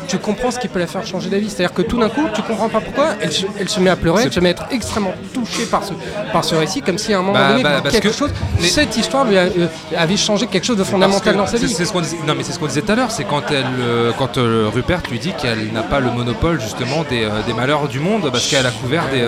[0.09, 1.49] tu comprends ce qui peut la faire changer d'avis.
[1.49, 3.97] C'est-à-dire que tout d'un coup, tu comprends pas pourquoi elle, se- elle se met à
[3.97, 5.93] pleurer, elle se met à être extrêmement touchée par ce,
[6.33, 8.69] par ce récit, comme si à un moment Bah, donné, bah, quelque que- chose, mais-
[8.69, 9.67] cette histoire lui a- euh,
[9.97, 11.69] avait changé quelque chose de fondamental dans sa vie.
[11.69, 13.43] c'est ce qu'on disait- non mais c'est ce qu'on disait tout à l'heure, c'est quand
[13.51, 17.53] elle, euh, quand euh, Rupert lui dit qu'elle n'a pas le monopole justement des, des
[17.55, 19.27] malheurs du monde parce qu'elle a couvert des,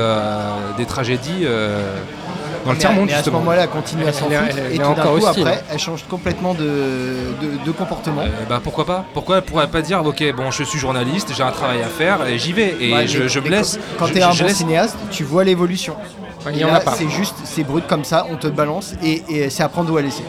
[0.76, 1.46] des tragédies
[2.64, 3.38] dans le Mais, tiers monde mais à ce justement.
[3.40, 6.54] moment-là, elle continue à s'en foutre elle et tout encore coup, après, elle change complètement
[6.54, 8.22] de, de, de comportement.
[8.22, 9.04] Euh, bah pourquoi pas?
[9.12, 12.26] Pourquoi elle pourrait pas dire ok bon je suis journaliste, j'ai un travail à faire
[12.26, 13.78] et j'y vais et Ouais, je, mais- je me laisse.
[13.98, 15.94] Quand, je- t'es un bon laisse- cinéaste, tu vois l'évolution.
[16.50, 16.92] Il Et y en a pas.
[16.92, 19.96] C'est juste, c'est brut comme ça, on te balance et, et c'est à prendre ou
[19.96, 20.22] à laisser.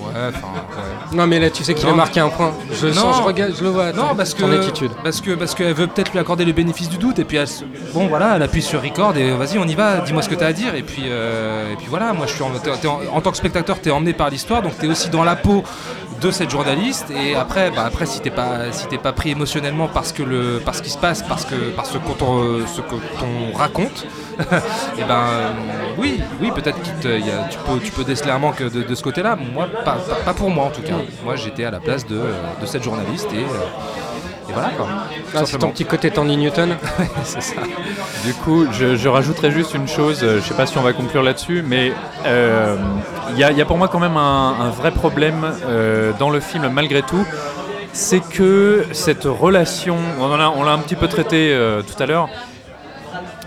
[0.00, 0.79] Ouais, enfin, ouais.
[1.12, 2.52] Non, mais là, tu sais qu'il a marqué un point.
[2.80, 2.92] Je Non.
[2.94, 3.92] sens, je regarde, je le vois.
[3.92, 4.90] Non, parce que ton attitude.
[5.02, 7.48] parce que parce qu'elle veut peut-être lui accorder le bénéfice du doute et puis elle,
[7.92, 10.44] bon voilà, elle appuie sur record et vas-y on y va, dis-moi ce que tu
[10.44, 12.86] as à dire et puis euh, et puis voilà, moi je suis en, t'es- t'es
[12.88, 15.24] en, en tant que spectateur, tu es emmené par l'histoire donc tu es aussi dans
[15.24, 15.64] la peau
[16.20, 17.06] de cette journaliste.
[17.10, 20.60] Et après bah après si t'es pas si t'es pas pris émotionnellement parce que le
[20.64, 21.98] parce ce qui se passe parce que parce que
[22.66, 24.06] ce que on raconte
[24.98, 25.50] et ben euh,
[25.98, 29.36] oui oui peut-être que tu peux tu peux déceler un manque de, de ce côté-là.
[29.36, 30.96] Moi pas, pas, pas pour moi en tout cas.
[31.24, 32.20] Moi j'étais à la place de,
[32.60, 33.66] de cette journaliste et euh,
[34.50, 34.86] et voilà quoi.
[35.34, 36.76] Ah, c'est ton petit côté Tandy Newton.
[37.24, 37.60] c'est ça.
[38.24, 40.92] Du coup, je, je rajouterais juste une chose, euh, je sais pas si on va
[40.92, 41.92] conclure là-dessus, mais
[42.26, 42.76] euh,
[43.32, 46.12] il y, a- il y a pour moi quand même un, un vrai problème euh,
[46.18, 47.24] dans le film malgré tout,
[47.92, 52.28] c'est que cette relation, on l'a un petit peu traité euh, tout à l'heure,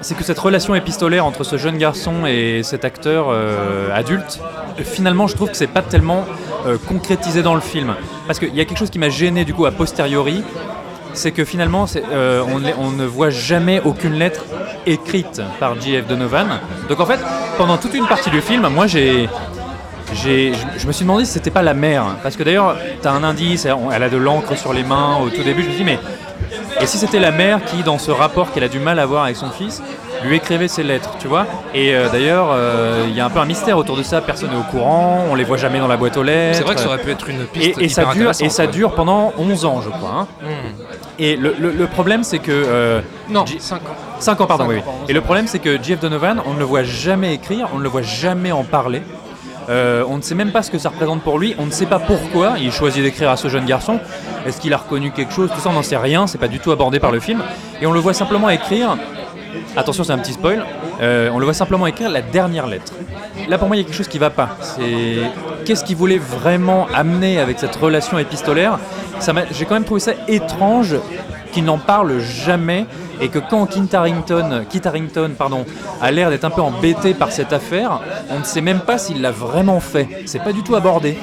[0.02, 4.42] c'est que cette relation épistolaire entre ce jeune garçon et cet acteur euh, adulte,
[4.84, 6.26] finalement je trouve que c'est pas tellement
[6.68, 7.94] euh, concrétisé dans le film.
[8.28, 10.44] Parce qu'il y a quelque chose qui m'a gêné du coup a posteriori,
[11.14, 12.44] c'est que finalement euh,
[12.78, 14.44] on, ne- voit jamais aucune lettre
[14.86, 16.08] écrite par J.F.
[16.08, 16.48] Donovan.
[16.90, 17.20] Donc en fait,
[17.58, 19.30] pendant toute une partie du film, moi j'ai...
[20.14, 22.04] je- me suis demandé si c'était pas la mère.
[22.22, 25.18] Parce que d'ailleurs, tu as un indice, elle elle a de l'encre sur les mains
[25.24, 25.64] au tout début.
[25.64, 26.00] Je me dis, mais
[26.82, 29.24] et si c'était la mère qui, dans ce rapport qu'elle a du mal à avoir
[29.24, 29.82] avec son fils,
[30.28, 33.40] lui écrivait ses lettres, tu vois Et euh, d'ailleurs, euh, il y a un peu
[33.40, 35.98] un mystère autour de ça, personne n'est au courant, on les voit jamais dans la
[35.98, 36.58] boîte aux lettres.
[36.58, 38.64] C'est vrai que ça aurait pu être une piste Et, et ça dure, et ça
[38.64, 38.70] ouais.
[38.72, 40.12] dure pendant 11 ans, je crois.
[40.22, 40.28] hein.
[40.42, 40.48] Hmm.
[41.20, 42.52] Et le, le- le problème, c'est que.
[42.52, 43.80] euh, Non, J- 5 ans.
[44.20, 44.78] 5 ans, pardon, oui.
[44.80, 44.84] ans.
[45.08, 47.84] Et le problème, c'est que Jeff Donovan, on ne le voit jamais écrire, on ne
[47.84, 49.02] le voit jamais en parler.
[49.70, 51.86] Euh, on ne sait même pas ce que ça représente pour lui, on ne sait
[51.86, 53.98] pas pourquoi il choisit d'écrire à ce jeune garçon.
[54.46, 56.60] Est-ce qu'il a reconnu quelque chose Tout ça, on n'en sait rien, c'est pas du
[56.60, 57.42] tout abordé par le film.
[57.82, 58.98] Et on le voit simplement écrire.
[59.76, 60.64] Attention, c'est un petit spoil.
[61.02, 62.94] euh, on le voit simplement écrire la dernière lettre.
[63.50, 64.50] Là, pour moi, il y a quelque chose qui va pas.
[64.62, 65.18] C'est
[65.66, 68.78] qu'est-ce qu'il voulait vraiment amener avec cette relation épistolaire?
[69.52, 70.96] J'ai quand même trouvé ça étrange
[71.52, 72.86] qu'il n'en parle jamais
[73.22, 75.66] et que quand Kit Harington, pardon,
[76.02, 79.22] a l'air d'être un peu embêté par cette affaire, on ne sait même pas s'il
[79.22, 80.08] l'a vraiment fait.
[80.26, 81.18] C'est pas du tout abordé.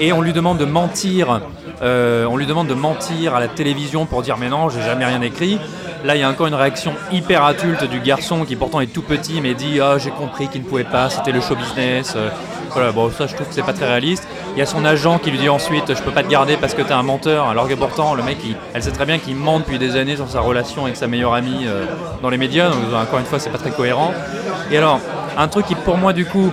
[0.00, 1.40] Et on lui demande de mentir.
[1.82, 5.04] euh, on lui demande de mentir à la télévision pour dire mais non, j'ai jamais
[5.04, 5.58] rien écrit.
[6.04, 9.02] Là, il y a encore une réaction hyper adulte du garçon qui pourtant est tout
[9.02, 12.14] petit mais dit ah j'ai compris qu'il ne pouvait pas, c'était le show business.
[12.16, 12.28] Euh,
[12.70, 14.26] voilà, bon ça je trouve que c'est pas très réaliste.
[14.56, 16.74] Il y a son agent qui lui dit ensuite je peux pas te garder parce
[16.74, 17.48] que t'es un menteur.
[17.48, 18.38] Alors que pourtant le mec,
[18.74, 21.34] elle sait très bien qu'il ment depuis des années sur sa relation avec sa meilleure
[21.34, 21.84] amie euh,
[22.20, 22.70] dans les médias.
[22.70, 24.12] Donc encore une fois, c'est pas très cohérent.
[24.72, 24.98] Et alors
[25.38, 26.50] un truc qui pour moi du coup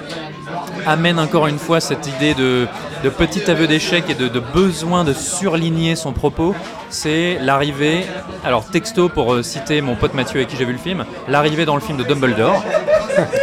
[0.85, 2.67] amène encore une fois cette idée de,
[3.03, 6.55] de petit aveu d'échec et de, de besoin de surligner son propos,
[6.89, 8.05] c'est l'arrivée,
[8.43, 11.65] alors texto pour euh, citer mon pote Mathieu avec qui j'ai vu le film, l'arrivée
[11.65, 12.63] dans le film de Dumbledore.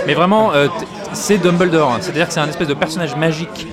[0.06, 0.68] Mais vraiment, euh,
[1.12, 1.98] c'est Dumbledore, hein.
[2.00, 3.66] c'est-à-dire que c'est un espèce de personnage magique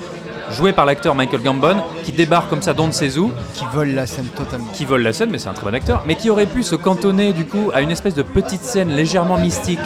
[0.51, 3.89] joué par l'acteur Michael Gambon qui débarque comme ça d'on ne sait où, Qui vole
[3.89, 4.67] la scène totalement.
[4.73, 6.75] qui vole la scène, mais c'est un très bon acteur, mais qui aurait pu se
[6.75, 9.79] cantonner du coup à une espèce de petite scène légèrement mystique,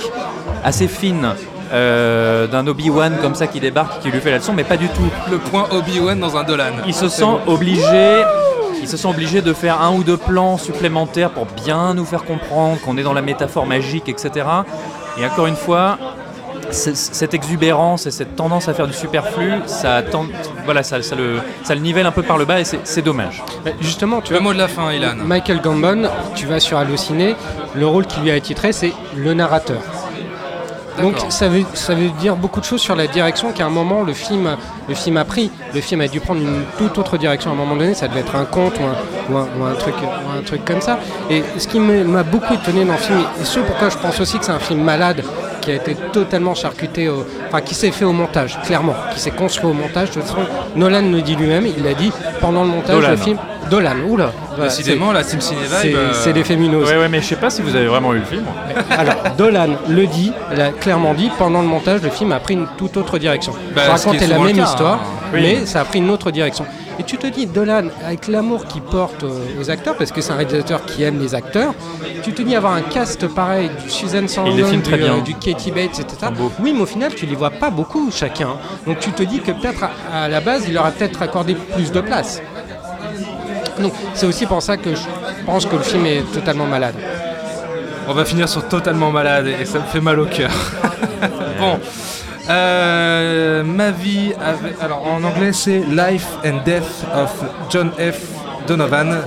[0.64, 1.34] assez fine,
[1.74, 4.88] euh, d'un Obi-Wan comme ça qui débarque, qui lui fait la leçon, mais pas du
[4.90, 5.10] tout.
[5.32, 6.66] Le point Obi-Wan dans un Dolan.
[6.86, 8.24] Il se sent obligé.
[8.82, 12.24] Ils se sont obligés de faire un ou deux plans supplémentaires pour bien nous faire
[12.24, 14.46] comprendre qu'on est dans la métaphore magique, etc.
[15.20, 15.98] Et encore une fois,
[16.70, 20.26] cette exubérance et cette tendance à faire du superflu, ça, tend-
[20.66, 23.42] voilà, ça, ça le, ça le nivelle un peu par le bas et c'est dommage.
[23.66, 25.16] Bah, Justement, tu Le vois, mot de la fin, Ilan.
[25.26, 27.36] Michael Gambon, tu vas sur Allociné,
[27.76, 29.80] le rôle qui lui a été titré, c'est le narrateur.
[31.02, 34.02] Donc ça veut, ça veut dire beaucoup de choses sur la direction qu'à un moment
[34.04, 34.50] le film,
[34.90, 35.52] le film a pris.
[35.74, 38.22] Le film a dû prendre une toute autre direction à un moment donné, ça devait
[38.22, 41.00] être un conte ou un, ou un- ou un truc, ou un truc comme ça.
[41.30, 44.40] Et ce qui m'a beaucoup étonné dans le film, et ce pourquoi je pense aussi
[44.40, 45.24] que c'est un film malade,
[45.68, 49.32] qui a été totalement charcuté, au- enfin qui s'est fait au montage, clairement, qui s'est
[49.32, 50.10] construit au montage.
[50.12, 50.38] De toute façon,
[50.78, 52.10] Nolan le dit lui-même, il l'a dit
[52.40, 53.10] pendant le montage Dolan.
[53.10, 53.38] le film.
[53.70, 54.32] Dolan, oula.
[54.56, 56.88] Voilà, Décidément, la Team Ciné c'est- euh, c'est des féminos.
[56.88, 58.44] Ouais, ouais, mais je sais pas si vous avez vraiment eu le film.
[58.98, 62.54] Alors, Dolan le dit, il a clairement dit, pendant le montage, le film a pris
[62.54, 63.52] une toute autre direction.
[63.76, 65.00] Bah, racontait la même cas, histoire, hein.
[65.34, 65.42] Oui.
[65.42, 66.66] mais ça a pris une autre direction.
[67.00, 69.24] Et tu te dis, Dolan, avec l'amour qu'il porte
[69.60, 71.74] aux acteurs, parce que c'est un réalisateur qui aime les acteurs,
[72.24, 76.00] tu te dis avoir un cast pareil, du Susan Sarandon, du, euh, du Katie Bates,
[76.00, 76.32] etc.
[76.60, 78.58] Oui, mais au final, tu les vois pas beaucoup chacun.
[78.86, 81.56] Donc tu te dis que peut-être à, à la base, il leur a peut-être accordé
[81.56, 82.42] plus de place.
[83.80, 85.02] Donc c'est aussi pour ça que je
[85.46, 86.96] pense que le film est totalement malade.
[88.08, 90.52] On va finir sur totalement malade et ça me fait mal au cœur.
[91.60, 91.78] bon.
[92.50, 94.76] Euh, ma vie avec.
[94.82, 97.34] Alors en anglais c'est Life and Death of
[97.70, 98.22] John F.
[98.68, 99.22] Donovan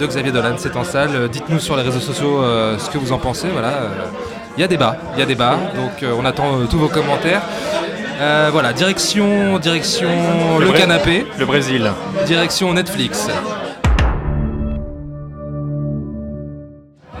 [0.00, 1.10] de Xavier Dolan, c'est en salle.
[1.14, 3.48] Euh, Dites-nous sur les réseaux sociaux euh, ce que vous en pensez.
[3.52, 3.72] Voilà.
[4.56, 5.56] Il y a débat, il y a débat.
[5.74, 7.42] Donc on attend tous vos commentaires.
[8.52, 10.08] Voilà, direction, direction
[10.60, 10.80] le, Brésil.
[10.86, 11.90] canapé, Le Brésil.
[12.26, 13.28] direction Netflix.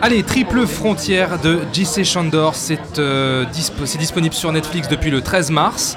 [0.04, 3.46] Allez, Triple Frontière de JC Chandor, c'est euh,
[3.86, 5.96] c'est disponible sur Netflix depuis le 13 mars.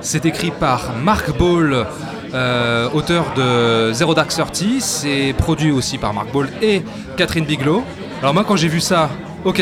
[0.00, 1.84] C'est écrit par Mark Ball,
[2.34, 4.80] euh, auteur de Zero Dark Thirty.
[4.80, 6.84] C'est produit aussi par Mark Ball et
[7.16, 7.82] Catherine Bigelow.
[8.20, 9.10] Alors moi, quand j'ai vu ça
[9.44, 9.52] au,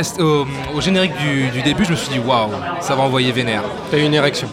[0.78, 2.50] générique du, du début, je me suis dit waouh,
[2.82, 3.62] ça va envoyer vénère.
[3.90, 4.48] T'as eu une érection.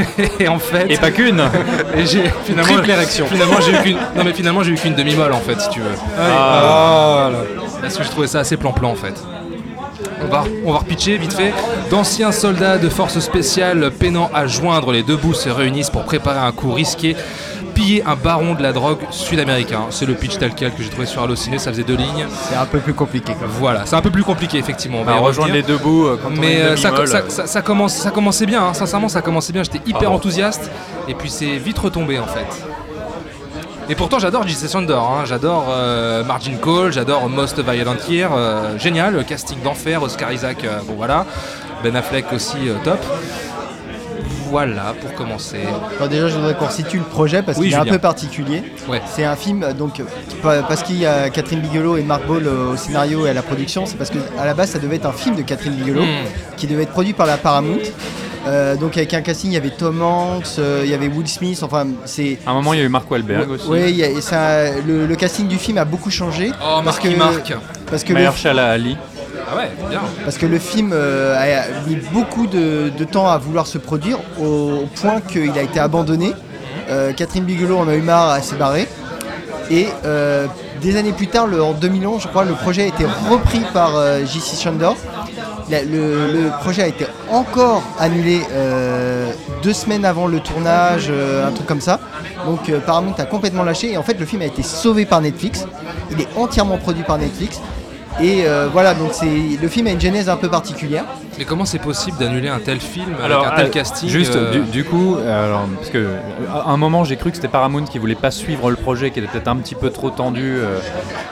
[0.40, 1.40] et en fait, Et pas qu'une
[1.96, 3.26] et j'ai finalement Triple érection.
[3.26, 5.80] Finalement, j'ai eu qu'une non mais finalement j'ai eu qu'une demi-molle en fait, si tu
[5.80, 5.94] veux.
[6.18, 7.38] Ah, là.
[7.80, 9.14] Parce que je trouvais ça assez plan-plan en fait.
[10.24, 11.52] On va, on va repitcher vite fait.
[11.90, 16.38] D'anciens soldats de forces spéciales peinant à joindre les deux bouts se réunissent pour préparer
[16.38, 17.16] un coup risqué,
[17.82, 19.80] piller un baron de la drogue sud-américain.
[19.90, 22.26] C'est le pitch tel quel que j'ai trouvé sur Allociné, ça faisait deux lignes.
[22.48, 23.56] C'est un peu plus compliqué quand même.
[23.58, 24.98] Voilà, c'est un peu plus compliqué effectivement.
[25.00, 27.28] On va Bah, rejoindre les deux bouts euh, quand Mais est euh, une ça, ça-
[27.28, 28.74] ça- ça commence, ça commençait bien, hein.
[28.74, 30.70] sincèrement ça commençait bien, j'étais hyper bon enthousiaste
[31.08, 32.46] et puis c'est vite retombé en fait.
[33.88, 34.68] Et pourtant j'adore J.C.
[34.68, 35.24] Sandor, hein.
[35.26, 40.78] j'adore euh, Margin Call, j'adore Most Violent Year, euh, génial, casting d'enfer, Oscar Isaac, euh,
[40.86, 41.26] bon voilà,
[41.82, 42.98] Ben Affleck aussi euh, top.
[44.52, 45.60] Voilà pour commencer.
[45.96, 48.62] Alors déjà, je voudrais qu'on situe le projet parce Oui, qu'il est un peu particulier.
[48.88, 49.00] Ouais.
[49.06, 50.02] C'est un film, euh, donc,
[50.42, 53.42] parce qu'il y a Catherine Bigelow et Mark Ball euh, au scénario et à la
[53.42, 56.56] production, c'est parce qu'à la base, ça devait être un film de Catherine Bigelow Mm.
[56.58, 57.78] qui devait être produit par la Paramount.
[58.46, 61.28] Euh, donc avec un casting, il y avait Tom Hanks, euh, il y avait Will
[61.28, 62.38] Smith, enfin c'est...
[62.44, 63.66] À un moment, il y a eu Mark Wahlberg aussi.
[63.68, 66.50] Oui, ça, le, le casting du film a beaucoup changé.
[66.60, 67.52] Oh parce Marky que, Mark
[67.88, 68.96] Parce que Mahershala Ali.
[69.52, 70.00] Ah ouais, bien.
[70.24, 74.86] parce que le film euh, a mis beaucoup de, temps à vouloir se produire au
[75.00, 76.32] point qu'il a été abandonné.
[76.88, 78.88] Euh, Catherine Bigelow en a eu marre, elle s'est.
[79.70, 80.46] Et euh,
[80.80, 83.92] des années plus tard, en 2011, je crois, le projet a été repris par
[84.24, 84.62] J.C.
[84.62, 84.96] Chandor.
[85.70, 88.40] Le, projet a été encore annulé
[89.62, 92.00] deux semaines avant le tournage, un truc comme ça.
[92.46, 95.66] Donc Paramount a complètement lâché et en fait le film a été sauvé par Netflix.
[96.10, 97.60] Il est entièrement produit par Netflix.
[98.20, 99.26] Et euh, voilà, donc c'est
[99.60, 101.04] le film a une genèse un peu particulière.
[101.38, 104.36] Mais comment c'est possible d'annuler un tel film Alors, avec un tel euh, casting Juste,
[104.36, 106.08] euh, du, du coup, alors, parce que
[106.52, 109.18] à un moment, j'ai cru que c'était Paramount qui voulait pas suivre le projet, qui
[109.18, 110.78] était peut-être un petit peu trop tendu euh,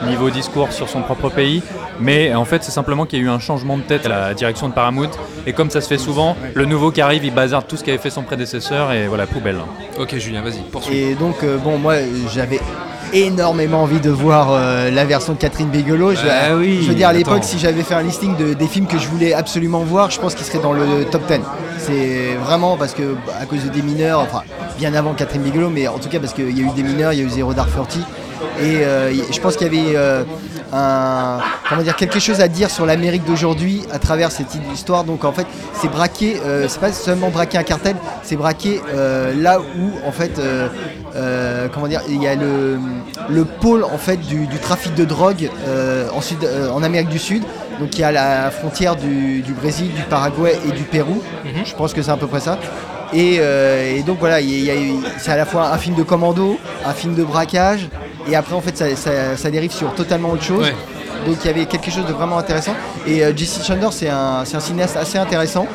[0.07, 1.61] niveau discours sur son propre pays.
[1.99, 4.33] Mais en fait, c'est simplement qu'il y a eu un changement de tête à la
[4.33, 5.11] direction de Paramount.
[5.45, 7.99] Et comme ça se fait souvent, le nouveau qui arrive, il bazarde tout ce qu'avait
[7.99, 9.57] fait son prédécesseur et voilà, poubelle.
[9.99, 10.97] Ok Julien, vas-y, poursuis.
[10.97, 11.95] Et donc, euh, bon, moi,
[12.33, 12.59] j'avais
[13.13, 16.11] énormément envie de voir euh, la version de Catherine Bigelow.
[16.15, 18.67] Je, Bah oui, je veux dire, à l'époque, si j'avais fait un listing de- des
[18.67, 21.39] films que je voulais absolument voir, je pense qu'il serait dans le top 10.
[21.77, 24.41] C'est vraiment parce que, bah, à cause de des mineurs, enfin,
[24.77, 27.13] bien avant Catherine Bigelow, mais en tout cas parce qu'il y a eu des mineurs,
[27.13, 27.99] il y a eu Zero Dark Thirty.
[28.59, 30.23] Et euh, je pense qu'il y avait euh,
[30.73, 31.39] un,
[31.69, 35.03] comment dire, quelque chose à dire sur l'Amérique d'aujourd'hui à travers cette histoire.
[35.03, 39.33] Donc en fait, c'est braquer, euh, c'est pas seulement braquer un cartel, c'est braquer euh,
[39.35, 40.39] là où en fait,
[41.73, 42.79] comment dire, il y a le,
[43.29, 45.49] le pôle en fait du, du trafic de drogue
[46.13, 47.43] en, Sud- en Amérique du Sud.
[47.79, 51.21] Donc il y a la frontière du, du Brésil, du Paraguay et du Pérou.
[51.65, 52.59] Je pense que c'est à peu près ça.
[53.13, 54.37] Et, et donc voilà,
[55.17, 57.89] c'est à la fois un film de commando, un film de braquage,
[58.29, 60.63] et après en fait ça, ça- ça dérive sur totalement autre chose.
[60.65, 60.75] Ouais.
[61.25, 62.73] Donc il y avait quelque chose de vraiment intéressant.
[63.05, 63.31] Et euh,
[63.91, 65.67] c'est un, c'est un cinéaste assez intéressant,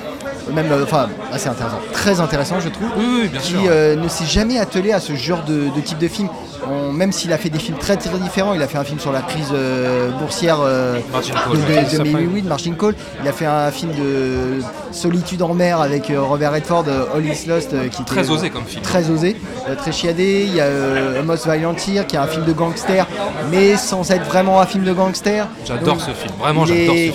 [0.53, 3.61] même, euh, enfin assez intéressant, très intéressant je trouve, Oui, oui, bien sûr.
[3.61, 6.28] qui euh, ne s'est jamais attelé à ce genre de, de type de film.
[6.68, 8.99] On- même s'il a fait des films très très différents, il a fait un film
[8.99, 12.94] sur la crise euh, boursière de, de- de Ça, 2008, de Margin Call.
[13.22, 16.84] Il a fait un film de solitude en mer avec Robert Redford,
[17.14, 18.82] All Is Lost, qui était Très osé comme film.
[18.82, 19.36] très osé,
[19.78, 20.44] très chiadé.
[20.49, 23.07] Il y a Most Violent Year, qui est un film de gangster,
[23.51, 25.47] mais sans être vraiment un film de gangster.
[25.64, 27.14] J'adore ce film, vraiment j'adore ce film.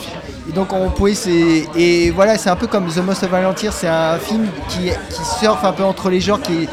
[0.49, 3.71] Et donc on pouvait c'est et voilà c'est un peu comme The Most of Volunteer,
[3.71, 6.67] c'est un film qui, qui surfe un peu entre les genres qui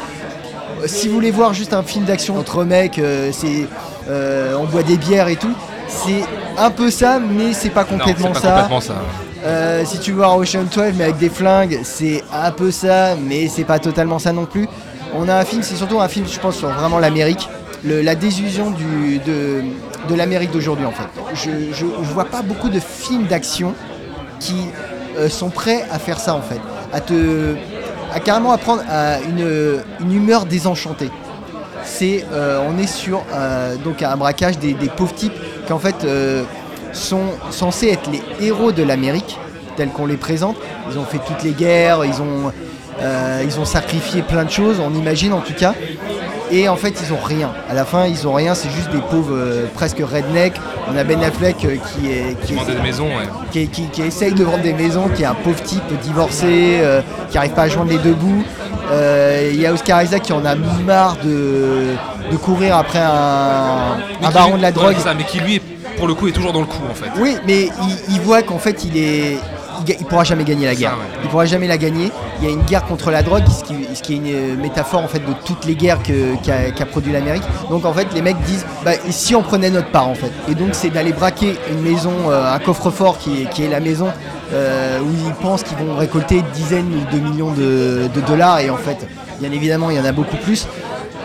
[0.87, 3.67] si vous voulez voir juste un film d'action entre mecs, euh, c'est
[4.09, 5.55] euh, on boit des bières et tout,
[5.89, 6.23] c'est
[6.57, 8.49] un peu ça, mais c'est pas complètement non, c'est ça.
[8.49, 9.03] pas complètement ça.
[9.45, 13.15] Euh, si tu veux voir Ocean 12 mais avec des flingues, c'est un peu ça,
[13.17, 14.69] mais c'est pas totalement ça non plus.
[15.15, 17.49] On a un film, c'est surtout un film, je pense, sur vraiment l'Amérique,
[17.85, 19.63] la désillusion du, de,
[20.09, 21.09] de l'Amérique d'aujourd'hui en fait.
[21.35, 23.75] Je, je vois pas beaucoup de films d'action
[24.41, 24.67] qui
[25.17, 26.61] euh, sont prêts à faire ça en fait,
[26.93, 27.57] à te,
[28.13, 31.11] à carrément apprendre à une, une humeur désenchantée.
[31.85, 35.33] C'est, euh, on est sur euh, donc un braquage des, des pauvres types
[35.67, 36.07] qui en fait
[36.93, 39.39] sont censés être les héros de l'Amérique
[39.77, 40.57] tels qu'on les présente.
[40.91, 42.53] Ils ont fait toutes les guerres, ils ont,
[43.01, 45.75] euh, ils ont sacrifié plein de choses, on imagine en tout cas.
[46.51, 47.51] Et en fait, ils ont rien.
[47.69, 48.55] À la fin, ils ont rien.
[48.55, 50.55] C'est juste des pauvres, euh, presque redneck.
[50.91, 53.29] On a Ben Affleck euh, qui est qui, Vendre est- des maisons, ouais.
[53.53, 56.81] qui, qui- qui essaye de vendre des maisons, qui est un pauvre type divorcé,
[57.29, 58.43] qui n'arrive pas à joindre les deux bouts.
[59.53, 61.89] Il y a Oscar Isaac qui en a marre de,
[62.33, 63.99] de courir après un,
[64.33, 64.97] baron lui- de la drogue.
[65.05, 65.63] ça, mais qui lui, est-
[65.99, 67.11] pour le coup, est toujours dans le coup en fait.
[67.21, 69.39] Oui, mais il, il voit qu'en fait, il est.
[69.87, 70.91] Il, pourra jamais gagner la guerre.
[70.91, 71.21] Ça, ouais.
[71.23, 72.11] Il pourra jamais la gagner.
[72.41, 74.57] Il y a une guerre contre la drogue, ce qui, ce qui est une euh,
[74.57, 77.45] métaphore en fait de toutes les guerres que- qu'a qu'a produit l'Amérique.
[77.71, 80.33] Donc en fait, les mecs disent, bah, si on prenait notre part en fait.
[80.51, 83.79] Et donc c'est d'aller braquer une maison, euh, un coffre-fort qui est, qui est la
[83.79, 84.09] maison
[84.53, 88.59] euh, où ils pensent qu'ils vont récolter dizaines de millions de, de dollars.
[88.59, 89.07] Et en fait,
[89.41, 90.67] bien évidemment, il y en a beaucoup plus.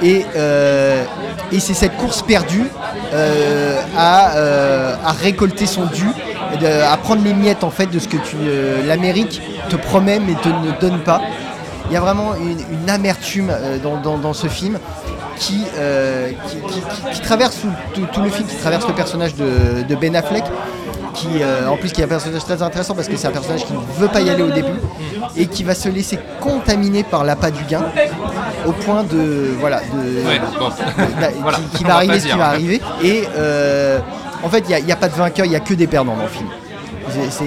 [0.02, 1.06] Et, euh,
[1.52, 2.68] et c'est cette course perdue
[3.14, 6.08] euh, à, euh, à récolter son dû,
[6.66, 8.18] à prendre les miettes en fait de ce que
[8.88, 11.22] l'Amérique te promet mais te ne donne pas.
[11.90, 14.80] Il y a vraiment une, amertume dans, ce film
[15.38, 15.66] qui,
[17.24, 17.58] traverse
[17.94, 20.44] tout, le film, qui traverse le personnage de Ben Affleck,
[21.14, 23.66] qui euh, en plus qui est un personnage très intéressant parce que c'est un personnage
[23.66, 24.80] qui ne veut pas y aller au début
[25.38, 27.84] et qui va se laisser contaminer par l'appât du gain
[28.66, 30.70] au point de voilà de, Ouais, bon.
[31.20, 32.82] bah, Voilà, qui, va arriver ce qui va arriver.
[33.04, 34.00] Et euh,
[34.44, 36.24] en fait, il n'y a, pas de vainqueur, il n'y a que des perdants dans
[36.24, 36.48] le film.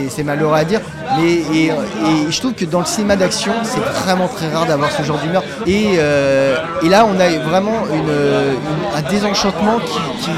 [0.08, 0.80] C'est- malheureux à dire,
[1.18, 4.90] mais et, et je trouve que dans le cinéma d'action, c'est vraiment très rare d'avoir
[4.92, 5.42] ce genre d'humeur.
[5.66, 10.30] Et, euh, et là, on a vraiment une, une- un désenchantement qui, qui-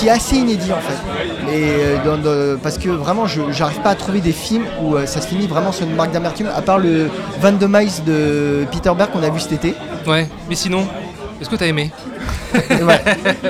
[0.00, 1.52] qui est assez inédit en fait.
[1.54, 4.96] Et, euh, dans- dans- parce que vraiment, je n'arrive pas à trouver des films où
[4.96, 7.08] euh, ça se finit vraiment sur une marque d'amertume, à part le
[7.40, 9.74] 22 miles de Peter Berg qu'on a vu cet été.
[10.06, 10.86] Ouais, mais sinon,
[11.40, 11.90] est-ce que t'as aimé?
[12.54, 12.60] Ouais.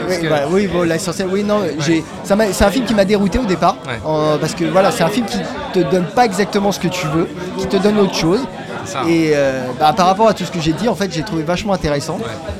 [0.08, 3.04] oui, bah, oui, bon, l'essentiel, oui, non, j'ai- ça m'a- c'est un film qui m'a
[3.04, 3.98] dérouté au départ, Ouais.
[4.40, 5.38] parce que voilà, c'est un film qui
[5.72, 7.28] te donne pas exactement ce que tu veux,
[7.58, 8.40] qui te donne autre chose.
[8.84, 9.02] Ça.
[9.08, 11.42] Et euh, bah, par rapport à tout ce que j'ai dit, en fait, j'ai trouvé
[11.42, 12.18] vachement intéressant,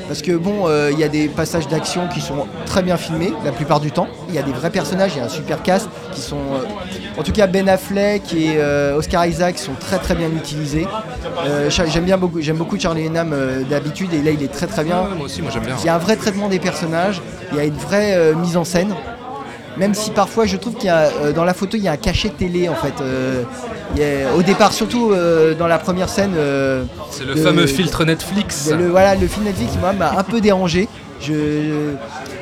[0.08, 3.32] parce que bon, euh, il y a des passages d'action qui sont très bien filmés
[3.44, 4.08] la plupart du temps.
[4.28, 7.18] Il y a des vrais personnages, il y a un super cast qui sont, euh,
[7.20, 8.58] en tout cas, Ben Affleck et
[8.96, 10.86] Oscar Isaac sont très très bien utilisés.
[11.68, 13.34] J'aime bien beaucoup, j'aime beaucoup Charlie Hunnam
[13.68, 15.02] d'habitude, et là, il est très très bien.
[15.02, 15.76] Ouais, Moi aussi, moi j'aime bien.
[15.80, 17.20] Il y a un vrai traitement des personnages,
[17.52, 18.94] il y a une vraie mise en scène.
[19.76, 21.92] Même si parfois je trouve qu'il y a euh, dans la photo il y a
[21.92, 22.94] un cachet télé en fait.
[23.00, 23.42] Euh,
[23.94, 26.32] il y a- au départ surtout euh, dans la première scène.
[26.36, 28.68] euh, C'est le de- fameux filtre Netflix.
[28.68, 30.88] de- le, voilà le film Netflix moi m'a un peu dérangé.
[31.20, 31.92] Je,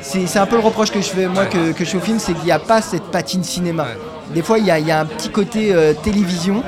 [0.01, 2.01] c'est, c'est un peu le reproche que je fais moi que, que je fais au
[2.01, 3.87] film, c'est qu'il n'y a pas cette patine cinéma.
[4.33, 6.55] Des fois il y a, il y a un petit côté euh, télévision.
[6.55, 6.63] Hmm.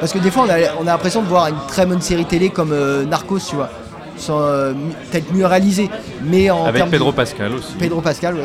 [0.00, 2.24] Parce que des fois on a, on a l'impression de voir une très bonne série
[2.26, 3.70] télé comme euh, Narcos, tu vois.
[4.16, 4.72] Sans, euh,
[5.10, 5.90] peut-être mieux réalisé.
[6.22, 7.72] Mais en Avec de- Pedro Pascal aussi.
[7.78, 8.42] Pedro Pascal, oui.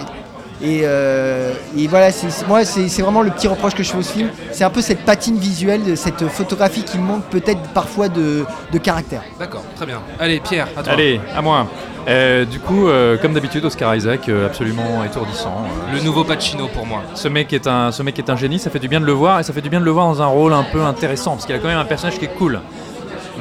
[0.61, 3.91] Et, euh, et voilà, c'est, c'est- moi, c'est, c'est vraiment le petit reproche que je
[3.91, 4.29] fais au film.
[4.51, 8.77] C'est un peu cette patine visuelle, de cette photographie qui manque peut-être parfois de, de
[8.77, 9.21] caractère.
[9.39, 10.01] D'accord, très bien.
[10.19, 10.93] Allez, Pierre, à toi.
[10.93, 11.65] Allez, à moi.
[12.07, 15.63] Euh, du coup, euh, comme d'habitude, Oscar Isaac, euh, absolument étourdissant.
[15.65, 15.95] euh.
[15.95, 17.03] Le nouveau Pacino pour moi.
[17.13, 19.11] Ce mec, est un, ce mec est un génie, ça fait du bien de le
[19.11, 21.31] voir et ça fait du bien de le voir dans un rôle un peu intéressant
[21.31, 22.59] parce qu'il a quand même un personnage qui est cool.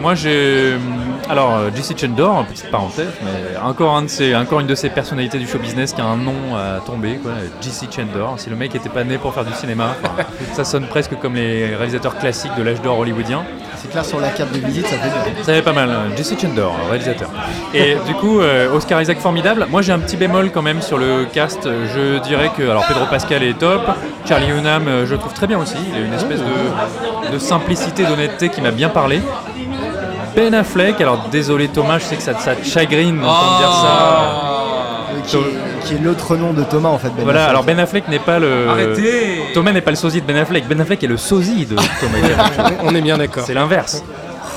[0.01, 0.75] Moi j'ai.
[1.29, 4.89] Alors, euh, JC Chandor, petite parenthèse, mais encore, un de ces, encore une de ces
[4.89, 7.33] personnalités du show business qui a un nom à tomber, quoi.
[7.61, 8.39] JC Chandor.
[8.39, 9.95] Si le mec était pas né pour faire du cinéma,
[10.55, 13.45] ça sonne presque comme les réalisateurs classiques de l'âge d'or hollywoodien.
[13.77, 15.45] C'est clair sur la carte de visite, ça fait bien.
[15.45, 16.17] Ça fait pas mal, hein.
[16.17, 17.31] Jesse Chandor, réalisateur.
[17.75, 19.67] Et du coup, euh, Oscar Isaac formidable.
[19.71, 21.65] Moi j'ai un petit bémol quand même sur le cast.
[21.65, 23.83] Je dirais que alors Pedro Pascal est top,
[24.25, 25.77] Charlie Hunnam euh, je le trouve très bien aussi.
[25.93, 29.21] Il a une espèce de, de simplicité, d'honnêteté qui m'a bien parlé.
[30.39, 34.23] Ben Affleck, alors désolé Thomas, je sais que ça, ça te chagrine d'entendre dire ça.
[35.17, 35.41] Euh, Qui est,
[35.85, 37.09] qui est l'autre nom de Thomas en fait.
[37.09, 37.51] Ben Voilà, Affleck.
[37.51, 38.69] alors Ben Affleck n'est pas le.
[38.69, 40.69] Arrêtez Thomas n'est pas le sosie de Ben Affleck.
[40.69, 42.71] Ben Affleck est le sosie de Thomas.
[42.85, 43.43] On est bien d'accord.
[43.47, 44.05] C'est l'inverse.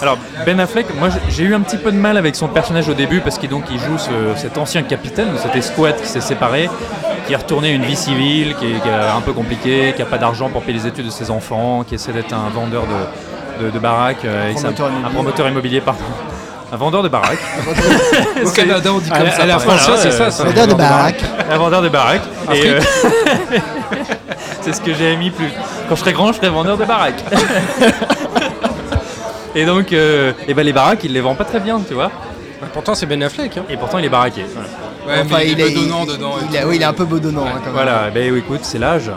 [0.04, 2.94] Alors Ben Affleck, moi j'ai- eu un petit peu de mal avec son personnage au
[2.94, 6.22] début parce qu'il donc il joue ce- cet ancien capitaine de cette escouade qui s'est
[6.22, 6.70] séparée
[7.28, 10.02] qui est retourné à une vie civile, qui est, qui est un peu compliquée, qui
[10.02, 12.82] a pas d'argent pour payer les études de ses enfants, qui essaie d'être un vendeur
[12.84, 12.88] de,
[13.66, 15.08] de, de baraques, euh, et Promoteur un, immobilier.
[15.08, 16.02] un promoteur immobilier, pardon.
[16.74, 17.44] Un vendeur de baraques.
[18.46, 19.44] Au Canada, on dit comme ça.
[19.44, 20.02] à la par française, contre.
[20.04, 20.44] c'est ça, ça.
[20.46, 21.22] Vendeur de baraque.
[21.52, 22.22] Un vendeur de baraques.
[22.54, 22.80] Et, euh,
[24.62, 25.50] c'est ce que j'ai mis plus.
[25.90, 27.24] Quand je serai grand, je serai vendeur de baraques.
[29.56, 32.12] et donc, euh, et ben les baraques, il les vend pas très bien, tu vois.
[32.74, 33.58] Pourtant, c'est Ben Affleck.
[33.58, 33.64] hein.
[33.70, 34.46] Et pourtant, il est baraqué.
[34.54, 34.70] Voilà.
[35.22, 36.36] Ouais, Enfin, mais il est est- bedonnant dedans.
[36.40, 36.68] et il a- tout.
[36.70, 37.46] oui, il est un peu bedonnant.
[37.48, 37.74] hein, quand même.
[37.74, 39.12] Voilà, ben écoute, c'est l'âge.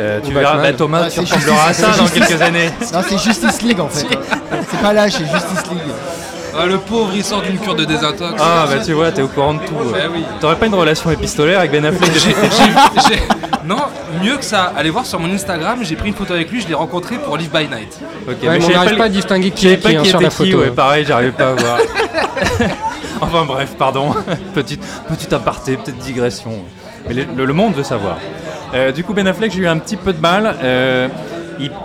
[0.00, 0.70] Euh, tu Ou verras, Batman.
[0.72, 2.70] bah, Thomas, Ah, tu ressembleras à ça dans Justice- quelques années.
[2.92, 4.06] Non, c'est Justice League en fait.
[4.16, 4.56] hein.
[4.70, 5.92] C'est pas l'âge, c'est Justice League.
[6.58, 8.34] Ah, le pauvre, il sort d'une cure de désintox.
[8.40, 9.74] Ah, bah tu vois, t'es au courant de tout.
[9.92, 10.24] Bah oui.
[10.40, 13.22] T'aurais pas une relation épistolaire avec Ben Affleck J'ai- j'ai- j'ai-
[13.64, 13.76] Non,
[14.22, 14.72] mieux que ça.
[14.76, 17.36] Allez voir sur mon Instagram, j'ai pris une photo avec lui, je l'ai rencontré pour
[17.36, 17.98] Live by Night.
[18.28, 20.20] Ok, Ouais, mais on n'arrive pas à distinguer qui est pas qui hein, qui sur
[20.20, 20.58] la qui, photo.
[20.62, 21.78] ouais, pareil, j'arrivais pas à voir.
[23.20, 24.14] enfin bref, pardon.
[24.54, 26.52] Petite, petite aparté, petite digression.
[27.08, 28.16] Mais le monde veut savoir.
[28.74, 30.56] Euh, du coup, Ben Affleck, j'ai eu un petit peu de mal.
[30.62, 31.08] Euh,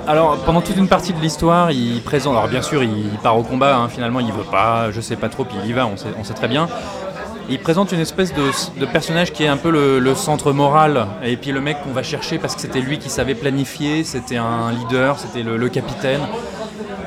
[0.08, 2.36] alors, pendant toute une partie de l'histoire, il présente.
[2.36, 3.76] Alors, bien sûr, il, part au combat.
[3.76, 6.34] hein, finalement, il veut pas, je sais pas trop, puis il y va, on sait,
[6.34, 6.68] très bien.
[7.50, 11.38] Il présente une espèce de, personnage qui est un peu le, le centre moral, et
[11.38, 14.72] puis le mec qu'on va chercher parce que c'était lui qui savait planifier, c'était un
[14.72, 16.22] leader, c'était le, le capitaine.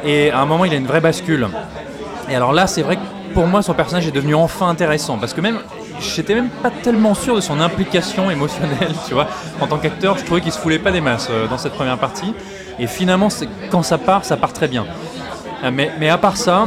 [0.04, 1.48] Et à un moment, il a une vraie bascule.
[2.30, 5.32] Et alors là, c'est vrai que pour moi, son personnage est devenu enfin intéressant, parce
[5.32, 5.58] que même,
[6.00, 9.26] j'étais même pas tellement sûr de son implication émotionnelle, tu vois.
[9.60, 11.98] En tant qu'acteur, je trouvais qu'il se foulait pas des masses euh, dans cette première
[11.98, 12.34] partie.
[12.78, 13.28] Et finalement,
[13.70, 14.86] quand ça part, ça part très bien.
[15.64, 16.66] Euh, Mais, mais à part ça,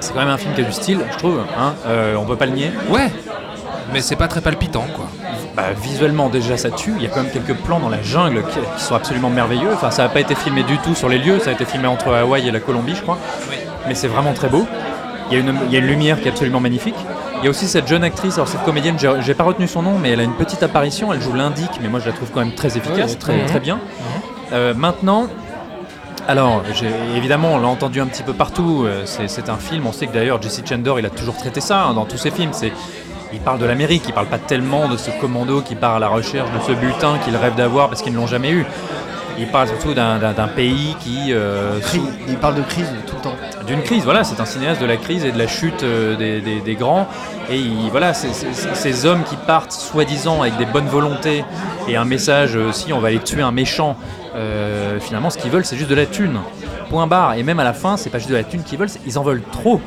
[0.00, 1.40] c'est quand même un film qui a du style, je trouve.
[1.58, 2.70] Hein euh, on peut pas le nier.
[2.88, 3.10] Ouais,
[3.92, 5.06] mais c'est pas très palpitant, quoi.
[5.56, 8.44] Bah, visuellement déjà ça tue, il y a quand même quelques plans dans la jungle
[8.44, 9.70] qui, qui sont absolument merveilleux.
[9.74, 11.88] Enfin ça n'a pas été filmé du tout sur les lieux, ça a été filmé
[11.88, 13.18] entre Hawaï et la Colombie je crois.
[13.88, 14.68] Mais c'est vraiment très beau.
[15.30, 16.94] Il y, a une, il y a une lumière qui est absolument magnifique.
[17.40, 19.98] Il y a aussi cette jeune actrice, alors cette comédienne, j'ai pas retenu son nom,
[19.98, 22.40] mais elle a une petite apparition, elle joue l'indique, mais moi je la trouve quand
[22.40, 23.46] même très efficace, Ouais, très, mhm.
[23.46, 23.78] très bien.
[24.52, 25.26] Euh, maintenant,
[26.26, 26.62] alors,
[27.16, 28.84] évidemment, on l'a entendu un petit peu partout.
[28.86, 29.86] euh, C'est c'est un film.
[29.86, 32.30] On sait que d'ailleurs, Jesse Chandor, il a toujours traité ça hein, dans tous ses
[32.30, 32.50] films.
[32.52, 32.70] C'est,
[33.32, 34.04] il parle de l'Amérique.
[34.08, 37.16] Il parle pas tellement de ce commando qui part à la recherche de ce butin
[37.24, 38.66] qu'il rêve d'avoir parce qu'ils ne l'ont jamais eu.
[39.38, 40.18] Il parle surtout d'un-
[40.54, 43.36] pays qui, euh, sous- Il parle de crise tout le temps.
[43.66, 44.04] d'une crise.
[44.04, 46.74] Voilà, c'est un cinéaste de la crise et de la chute euh, des, des- des
[46.74, 47.06] grands.
[47.50, 51.44] Et il- voilà, ces hommes qui partent soi-disant avec des bonnes volontés
[51.88, 53.96] et un message euh, si on va aller tuer un méchant.
[54.36, 56.38] euh, finalement, ce qu'ils veulent, c'est juste de la thune.
[56.90, 57.34] Point barre.
[57.34, 59.22] Et même à la fin, c'est pas juste de la thune qu'ils veulent, ils en
[59.24, 59.80] veulent trop.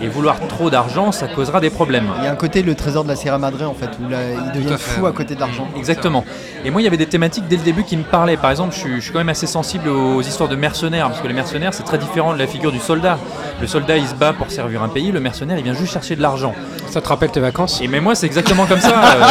[0.00, 2.08] Et vouloir trop d'argent, ça causera des problèmes.
[2.18, 4.18] Il y a un côté le trésor de la Sierra Madre en fait, où là,
[4.32, 5.68] ils deviennent à fous côté de l'argent.
[5.76, 6.24] Exactement.
[6.64, 8.36] Et moi, il y avait des thématiques dès le début qui me parlaient.
[8.36, 11.20] Par exemple, je suis, je suis quand même assez sensible aux histoires de mercenaires, parce
[11.20, 13.18] que les mercenaires, c'est très différent de la figure du soldat.
[13.60, 16.16] Le soldat, il se bat pour servir un pays, le mercenaire, il vient juste chercher
[16.16, 16.54] de l'argent.
[16.90, 17.80] Ça te rappelle tes vacances?
[17.80, 18.90] Et mais moi, c'est exactement comme ça.
[18.90, 19.24] euh,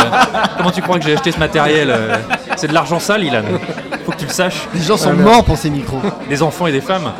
[0.57, 2.15] comment tu crois que j'ai acheté ce matériel euh,
[2.57, 3.41] C'est de l'argent sale, Ilan.
[4.05, 4.67] Faut que tu le saches.
[4.73, 5.99] Les gens sont Ah, morts pour ces micros.
[6.29, 7.11] Des enfants et des femmes.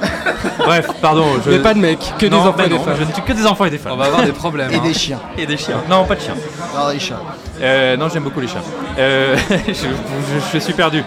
[0.60, 1.26] Bref, pardon.
[1.46, 1.52] Je...
[1.52, 2.96] Mais pas de mecs, que des Non, enfants bah et des non, femmes.
[3.00, 3.98] Je ne tue que des enfants et des On femmes.
[3.98, 4.72] va avoir des problèmes.
[4.72, 4.82] Et hein.
[4.84, 5.20] des chiens.
[5.38, 5.82] Et des chiens.
[5.90, 6.36] Non, pas de chiens.
[6.76, 7.20] Alors les chats.
[7.62, 8.62] Euh, non, j'aime beaucoup les chiens.
[8.98, 9.36] Euh,
[9.68, 9.88] je, je-
[10.54, 11.04] je suis perdu.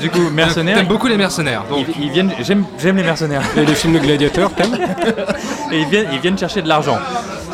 [0.00, 0.76] Du coup, mercenaires.
[0.76, 1.64] T'aimes beaucoup les mercenaires.
[1.68, 3.42] Donc, Ils, ils viennent, j'aime, j'aime les mercenaires.
[3.56, 4.78] Et les films de gladiateurs, t'aimes
[5.72, 6.98] Et ils viennent, ils viennent chercher de l'argent.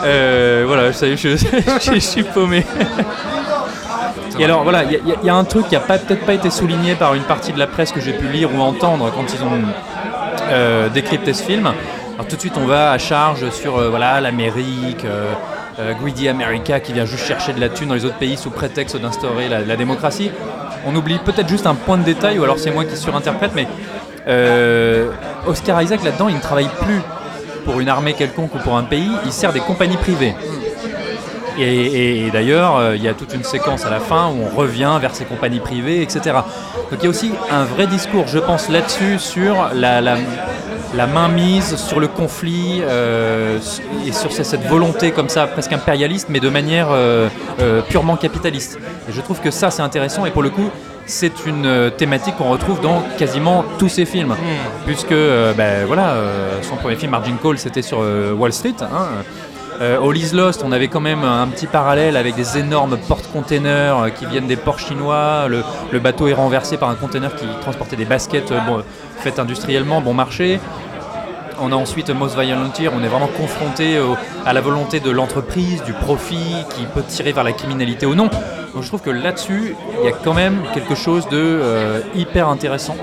[0.05, 1.47] Euh, voilà, ça y est, je, je-
[1.95, 2.65] je suis paumé.
[4.39, 6.95] Et alors voilà, il y, a- un truc qui a pas- peut-être pas été souligné
[6.95, 9.63] par une partie de la presse que j'ai pu lire ou entendre quand ils ont
[10.51, 11.67] euh, décrypté ce film.
[12.15, 15.33] Alors tout de suite on va à charge sur euh, voilà l'Amérique, euh,
[15.81, 18.51] euh, Greedy America qui vient juste chercher de la thune dans les autres pays sous
[18.51, 20.31] prétexte d'instaurer la, la démocratie.
[20.87, 23.67] On oublie peut-être juste un point de détail ou alors c'est moi qui surinterprète, mais
[25.47, 27.01] Oscar Isaac là-dedans il ne travaille plus
[27.65, 30.35] pour une armée quelconque ou pour un pays, il sert des compagnies privées.
[31.59, 34.45] Et, et- et d'ailleurs, euh, il y a toute une séquence à la fin où
[34.53, 36.21] on revient vers ces compagnies privées, etc.
[36.91, 40.17] Donc il y a aussi un vrai discours, je pense, là-dessus, sur la, la,
[40.95, 43.59] la mainmise, sur le conflit, euh,
[44.07, 47.29] et sur ce- cette volonté comme ça, presque impérialiste, mais de manière euh,
[47.61, 48.79] euh, purement capitaliste.
[49.09, 50.71] Et je trouve que ça, c'est intéressant, et pour le coup,
[51.09, 54.35] c'est une thématique qu'on retrouve dans quasiment tous ses films.
[54.87, 56.15] Puisque, euh, ben, voilà,
[56.63, 57.99] son premier film, Margin Call, c'était sur
[58.37, 58.75] Wall Street.
[58.81, 59.07] Hein,
[59.81, 63.99] euh, All is Lost, on avait quand même un petit parallèle avec des énormes porte-containers
[63.99, 65.49] euh, qui viennent des ports chinois.
[65.49, 68.59] Le, bateau est renversé par un container qui transportait des baskets euh,
[69.19, 70.61] faites industriellement, bon marché.
[71.61, 75.11] On a ensuite Most Violent Year, on est vraiment confronté au- à la volonté de
[75.11, 78.29] l'entreprise, du profit, qui peut tirer vers la criminalité ou non.
[78.75, 82.95] Donc je trouve que là-dessus, il y a quand même quelque chose de hyper intéressant.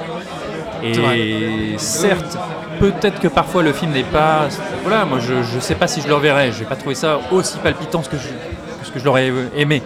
[0.83, 2.37] Et certes,
[2.79, 4.47] peut-être que parfois le film n'est pas.
[4.83, 6.51] Voilà, moi je, je sais pas si je le reverrai.
[6.51, 9.81] Je vais pas trouver ça aussi palpitant que, je- que ce que je l'aurais aimé.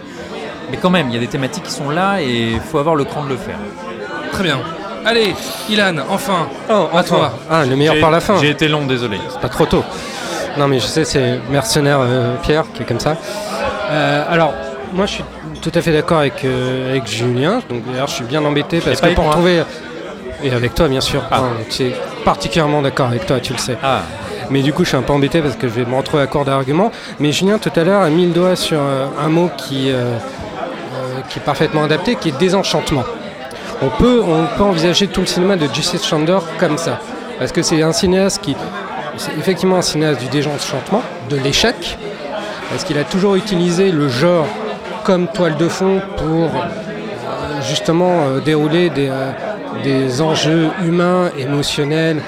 [0.70, 2.94] Mais quand même, il y a des thématiques qui sont là et il faut avoir
[2.94, 3.56] le cran de le faire.
[4.32, 4.58] Très bien.
[5.06, 5.34] Allez,
[5.70, 7.02] Ilan, enfin, Oh, à enfin.
[7.04, 7.32] toi.
[7.50, 8.36] Ah, le meilleur par la fin.
[8.38, 9.18] J'ai été long, désolé.
[9.30, 9.82] C'est pas trop tôt.
[10.58, 13.16] Non, mais je sais, c'est mercenaire euh, Pierre qui est comme ça.
[13.90, 14.52] Euh, alors,
[14.92, 15.24] moi, je suis
[15.62, 17.60] tout à fait d'accord avec, euh, avec Julien.
[17.70, 19.32] Donc, d'ailleurs, je suis bien embêté parce que pour moi.
[19.34, 19.62] trouver.
[20.42, 21.22] Et avec toi, bien sûr.
[21.30, 21.42] Ah.
[21.70, 23.76] Tu es particulièrement d'accord avec toi, tu le sais.
[23.82, 24.02] Ah,
[24.50, 26.26] Mais du coup, je suis un peu embêté parce que je vais me retrouver à
[26.26, 26.92] court d'arguments.
[27.18, 29.94] Mais Julien, tout à l'heure, a mis le doigt sur euh, un mot qui, euh,
[29.94, 33.04] euh, qui est parfaitement adapté, qui est désenchantement.
[33.82, 37.00] On peut, on peut envisager tout le cinéma de Jesse Chandler comme ça.
[37.38, 38.56] Parce que c'est un cinéaste qui.
[39.16, 41.98] C'est effectivement un cinéaste du désenchantement, de l'échec.
[42.70, 44.46] Parce qu'il a toujours utilisé le genre
[45.02, 49.10] comme toile de fond pour euh, justement dérouler des,
[49.82, 52.20] des enjeux humains, émotionnels,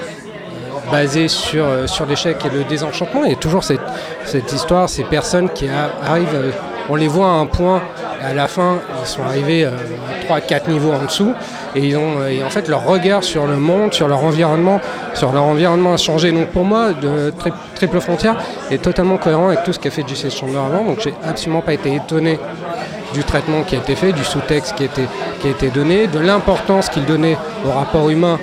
[0.91, 3.23] basé sur, euh, sur l'échec et le désenchantement.
[3.23, 3.79] Il y a toujours cette,
[4.25, 6.51] cette histoire, ces personnes qui arrivent, euh,
[6.89, 7.81] on les voit à un point,
[8.21, 9.71] et à la fin, ils sont arrivés euh,
[10.29, 11.33] à 3-4 niveaux en dessous,
[11.75, 14.81] et, ils ont, euh, et en fait, leur regard sur le monde, sur leur environnement,
[15.13, 16.31] sur leur environnement a changé.
[16.33, 18.35] Donc pour moi, de Tri- Triple Frontière
[18.69, 21.73] est totalement cohérent avec tout ce qu'a fait Jesse Chandler avant, donc j'ai absolument pas
[21.73, 22.37] été étonné
[23.13, 25.03] du traitement qui a été fait, du sous-texte qui a été,
[25.39, 28.39] qui a été donné, de l'importance qu'il donnait au rapport humain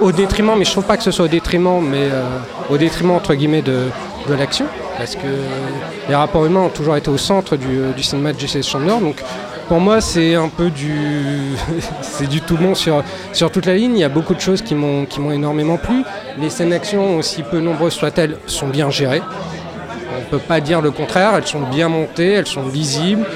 [0.00, 2.22] au détriment, mais je trouve pas que ce soit au détriment, mais euh,
[2.70, 3.88] au détriment entre guillemets de,
[4.28, 4.66] de l'action,
[4.98, 5.26] parce que
[6.08, 8.96] les rapports humains ont toujours été au centre du, euh, du cinéma de Jesse Chandler.
[9.00, 9.16] Donc
[9.68, 10.94] pour moi, c'est un peu du,
[12.02, 13.96] c'est du tout bon sur, sur toute la ligne.
[13.96, 16.04] Il y a beaucoup de choses qui m'ont qui m'ont énormément plu.
[16.38, 19.22] Les scènes d'action, aussi peu nombreuses soient-elles, sont bien gérées.
[20.16, 21.32] On ne peut pas dire le contraire.
[21.36, 23.26] Elles sont bien montées, elles sont lisibles.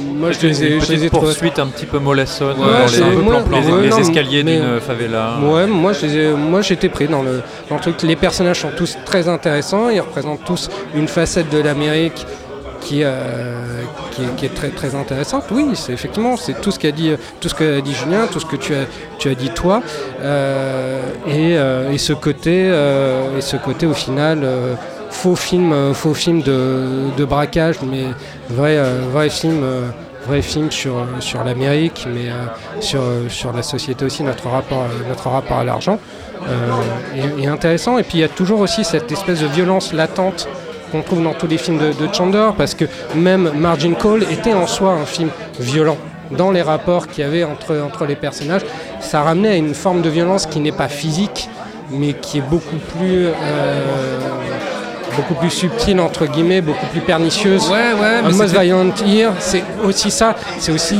[0.00, 2.58] Moi, je les ai, une je les ai petite trouvées- poursuite un petit peu mollassonne
[2.58, 5.38] Ouais, dans les, moi- les- ouais, les non, escaliers d'une favela.
[5.42, 8.00] Ouais, moi je les ai- moi j'étais pris dans le, dans le truc.
[8.02, 12.26] Les personnages sont tous très intéressants, ils représentent tous une facette de l'Amérique
[12.80, 13.82] qui, euh,
[14.12, 15.44] qui, est, qui est très très intéressante.
[15.50, 18.46] Oui, c'est effectivement c'est tout ce qu'a dit tout ce qu'a dit Julien, tout ce
[18.46, 18.86] que tu as
[19.18, 19.82] tu as dit toi,
[20.22, 22.66] Euh, et, euh, et ce côté
[23.36, 24.38] et ce côté au final.
[25.10, 28.04] Faux film, euh, faux film de, braquage, mais
[28.50, 29.88] vrai, euh, vrai film, euh,
[30.26, 32.30] vrai film sur, sur l'Amérique, mais
[32.80, 35.98] sur, sur la société aussi, notre rapport, notre rapport à l'argent,
[37.40, 37.98] est, intéressant.
[37.98, 40.48] Et puis il y a toujours aussi cette espèce de violence latente
[40.92, 42.84] qu'on trouve dans tous les films de, Chandler, parce que
[43.14, 45.98] même Margin Call était en soi un film violent.
[46.30, 48.62] Dans les rapports qu'il y avait entre, entre les personnages,
[49.00, 51.48] ça ramenait à une forme de violence qui n'est pas physique,
[51.90, 53.28] mais qui est beaucoup plus,
[55.18, 57.68] beaucoup plus subtile, entre guillemets, beaucoup plus pernicieuse.
[57.68, 58.92] Ouais, ouais, mais Violent
[59.38, 60.98] c'est aussi ça, c'est aussi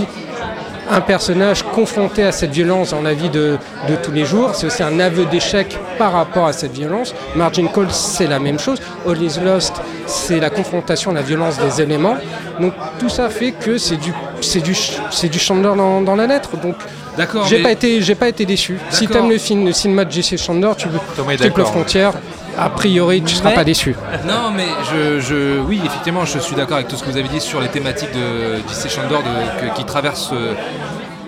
[0.90, 3.58] un personnage confronté à cette violence dans la vie de,
[3.88, 4.54] de tous les jours.
[4.54, 7.14] C'est aussi un aveu d'échec par rapport à cette violence.
[7.36, 8.78] Margin Call, c'est la même chose.
[9.06, 9.74] All is Lost,
[10.06, 12.16] c'est la confrontation à la violence des éléments.
[12.58, 14.74] Donc tout ça fait que c'est du, c'est du,
[15.10, 16.56] c'est du Chandler dans, dans la lettre.
[16.56, 16.76] Donc
[17.18, 17.46] D'accord.
[17.46, 18.78] j'ai mais- pas été, j'ai pas été déçu.
[18.90, 21.68] Si t'aimes le film, le cinéma de Jesse Chandler, tu veux Triple d'accord.
[21.68, 22.12] Frontière.
[22.58, 23.94] A priori, tu seras Mais- pas déçu.
[24.26, 27.28] Non, mais je, je- oui, effectivement, je suis d'accord avec tout ce que vous avez
[27.28, 28.88] dit sur les thématiques de J.C.
[28.88, 30.54] De- que- qui traverse euh,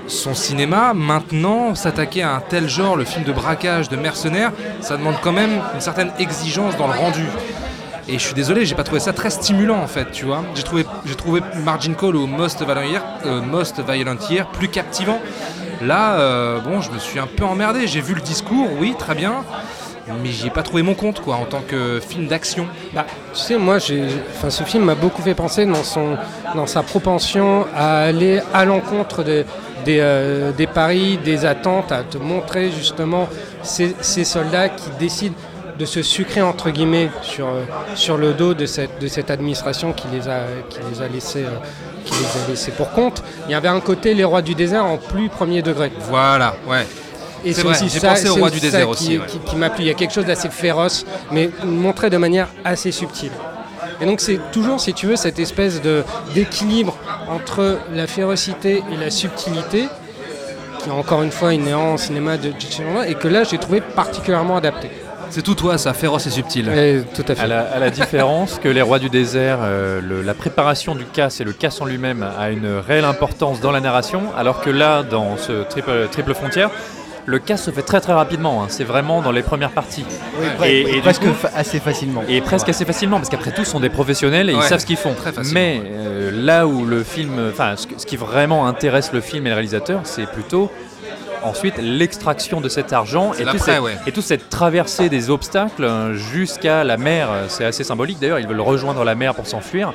[0.08, 0.92] son cinéma.
[0.92, 4.50] Maintenant, s'attaquer à un tel genre, le film de braquage, de mercenaires,
[4.80, 7.24] ça demande quand même une certaine exigence dans le rendu.
[8.08, 10.42] Et je suis désolé, j'ai pas trouvé ça très stimulant en fait, tu vois.
[10.56, 14.66] J'ai trouvé, j'ai trouvé Margin Call ou Most Violent Year, euh, Most Violent Year plus
[14.66, 15.20] captivant.
[15.80, 17.86] Là, euh, bon, je me suis un peu emmerdé.
[17.86, 19.44] J'ai vu le discours, oui, très bien,
[20.22, 22.66] mais j'y ai pas trouvé mon compte quoi en tant que film d'action.
[22.94, 24.02] Bah, tu sais, moi, j'ai,
[24.36, 26.16] enfin, ce film m'a beaucoup fait penser dans, son,
[26.54, 29.44] dans sa propension à aller à l'encontre de-
[29.84, 33.28] des, euh, des paris, des attentes, à te montrer justement
[33.62, 35.34] ces, ces soldats qui décident
[35.78, 37.62] de se sucrer entre guillemets sur, euh,
[37.94, 41.44] sur le dos de cette, de cette administration qui les a, qui les a laissés.
[41.44, 41.56] euh,
[42.04, 43.22] qui les a laissés pour compte.
[43.46, 45.92] Il y avait un côté les rois du désert en plus premier degré.
[46.08, 46.86] Voilà, ouais.
[47.44, 49.26] Et C'est vrai, aussi j'ai ça, pensé au Roi du ça désert qui, aussi, ouais.
[49.26, 49.84] qui- qui m'a plu.
[49.84, 53.32] Il y a quelque chose d'assez féroce, mais montré de manière assez subtile.
[54.00, 56.96] Et donc c'est toujours, si tu veux, cette espèce de d'équilibre
[57.28, 59.88] entre la férocité et la subtilité,
[60.82, 62.50] qui est encore une fois inhérent au cinéma de.
[62.58, 64.90] Chandler, et que là j'ai trouvé particulièrement adapté.
[65.32, 66.68] C'est tout toi, ça, féroce et subtil.
[66.70, 67.42] Et tout à fait.
[67.42, 71.04] À la, à la différence que les rois du désert, euh, le- la préparation du
[71.04, 74.70] casse et le casse en lui-même a une réelle importance dans la narration, alors que
[74.70, 76.70] là, dans ce triple, triple frontière,
[77.30, 78.62] le casse se fait très très rapidement.
[78.62, 78.66] hein.
[78.68, 80.04] C'est vraiment dans les premières parties.
[80.60, 82.22] Ouais, Et- presque coup- fa- assez facilement.
[82.28, 84.80] Et presque assez facilement, parce qu'après tout, ce sont des professionnels et Ouais, ils savent
[84.80, 85.14] ce qu'ils font.
[85.52, 89.50] Mais euh, là où le film, enfin, ce, ce qui vraiment intéresse le film et
[89.50, 90.70] le réalisateur, c'est plutôt
[91.42, 93.96] ensuite l'extraction de cet argent et, tout cette- ouais.
[94.06, 97.28] et toute cette traversée des obstacles euh, jusqu'à la mer.
[97.48, 99.92] C'est assez symbolique d'ailleurs, ils veulent rejoindre la mer pour s'enfuir.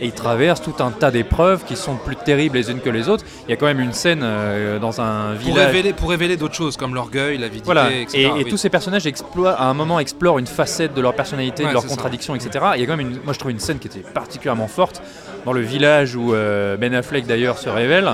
[0.00, 3.08] Et ils traversent tout un tas d'épreuves qui sont plus terribles les unes que les
[3.08, 3.24] autres.
[3.46, 5.66] Il y a quand même une scène euh, dans un Pour village.
[5.66, 8.18] révéler, pour révéler d'autres choses comme l'orgueil, l'avidité, Voilà, etc.
[8.18, 8.44] et, et oui.
[8.48, 11.82] tous ces personnages à un moment explorent une facette de leur personnalité, Ouais, de leurs
[11.82, 11.88] ça.
[11.88, 12.64] contradictions, etc.
[12.74, 15.02] Il y a quand même, une, moi je trouve une scène qui était particulièrement forte
[15.44, 18.10] dans le village où euh, Ben Affleck d'ailleurs se révèle.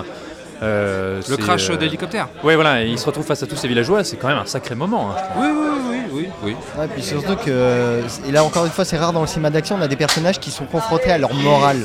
[0.63, 2.29] Euh, Le crash euh, d'hélicoptère.
[2.45, 4.47] Ouais, voilà, et il se retrouve face à tous ces villageois, c'est quand même un
[4.47, 5.11] sacré moment.
[5.11, 5.17] hein.
[5.37, 6.57] Oui, oui, oui, oui, oui.
[6.79, 9.77] Ouais, puis surtout que, et là encore une fois, c'est rare dans le cinéma d'action,
[9.79, 11.79] on a des personnages qui sont confrontés à leur morale.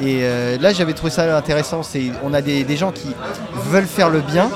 [0.00, 1.82] Et euh, là, j'avais trouvé ça intéressant.
[1.84, 3.14] C'est, on a des, des gens qui
[3.70, 4.50] veulent faire le bien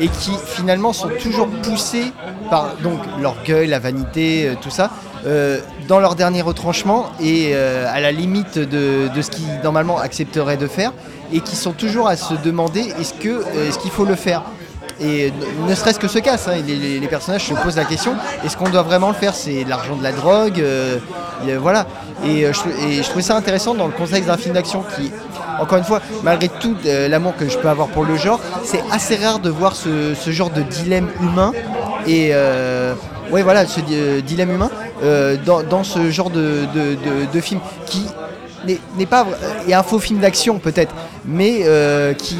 [0.00, 2.12] et qui finalement sont toujours poussés
[2.50, 4.90] par donc l'orgueil, la vanité, euh, tout ça,
[5.26, 5.58] euh,
[5.88, 10.68] dans leur dernier retranchement et euh, à la limite de, ce qu'ils normalement accepteraient de
[10.68, 10.92] faire,
[11.32, 14.42] et qui sont toujours à se demander est-ce euh, qu'il faut le faire.
[15.00, 15.32] Et
[15.66, 18.14] ne- serait-ce que ce casse, hein, les, personnages se posent la question
[18.44, 19.34] est-ce qu'on doit vraiment le faire?
[19.34, 20.98] C'est de l'argent de la drogue, euh,
[21.46, 21.86] et, voilà.
[22.24, 25.10] Et, je, trouvais ça intéressant dans le contexte d'un film d'action qui,
[25.58, 29.16] encore une fois, malgré tout l'amour que je peux avoir pour le genre, c'est assez
[29.16, 31.52] rare de voir ce, ce genre de dilemme humain.
[32.06, 32.32] Et
[33.28, 34.70] euh, ouais, voilà, ce euh, dilemme humain
[35.02, 38.06] euh, dans, dans ce genre de, de, de- de film qui
[38.66, 39.24] n'est n'est pas
[39.68, 40.92] est un faux film d'action peut-être,
[41.24, 42.36] mais euh, qui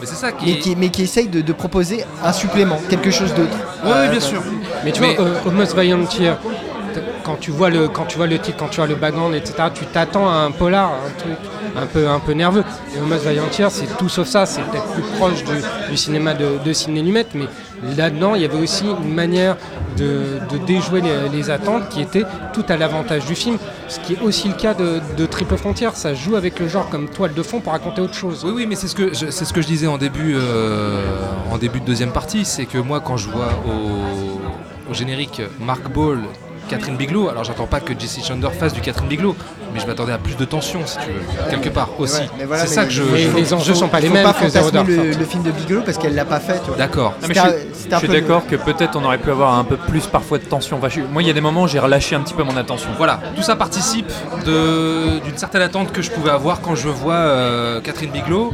[0.00, 0.44] Mais ça qui.
[0.46, 3.56] mais qui, mais qui essaye de, de proposer un supplément, quelque chose d'autre.
[3.84, 4.42] Oui, Euh, oui, bien sûr.
[4.84, 5.74] Mais tu Mais- vois, euh, Almost
[7.22, 9.54] quand tu vois le quand tu vois le titre, quand tu vois le background, etc.,
[9.74, 11.36] tu t'attends à un polar, un truc
[11.76, 12.64] un peu un peu nerveux.
[12.94, 14.46] Et Almost Volunteer, c'est tout sauf ça.
[14.46, 17.46] C'est peut-être plus proche du, cinéma de, de Sidney Lumet, mais
[17.96, 19.56] là-dedans, il y avait aussi une manière
[19.96, 21.02] de, déjouer
[21.32, 23.58] les, attentes qui était tout à l'avantage du film.
[23.88, 25.96] Ce qui est aussi le cas de, Triple Frontière.
[25.96, 28.42] Ça joue avec le genre comme toile de fond pour raconter autre chose.
[28.44, 31.02] Oui, oui, mais c'est ce que je, c'est ce que je disais en début, euh,
[31.50, 33.48] en début de deuxième partie, c'est que moi, quand je vois
[34.90, 36.18] au générique Mark Ball,
[36.72, 39.36] Catherine Bigelow, alors j'attends pas que Jesse Chandler fasse du Catherine Bigelow,
[39.74, 42.20] mais je m'attendais à plus de tension, si tu veux, quelque part aussi.
[42.38, 43.02] Ouais, voilà, c'est ça que je.
[43.02, 45.12] mais je- les enjeux sont pas les faut mêmes pas que fantasmer Zero Dark le,
[45.12, 46.58] le film de Bigelow parce qu'elle l'a pas fait.
[46.60, 46.76] tu vois.
[46.78, 47.14] D'accord.
[47.22, 47.40] Je suis,
[48.00, 50.78] je d'accord que peut-être on aurait pu avoir un peu plus parfois de tension.
[50.78, 52.42] Enfin, je suis- moi, il y a des moments où j'ai relâché un petit peu
[52.42, 52.88] mon attention.
[52.96, 54.10] Voilà, tout ça participe
[54.44, 58.52] d'une certaine attente que je pouvais avoir quand je vois euh, Catherine Bigelow,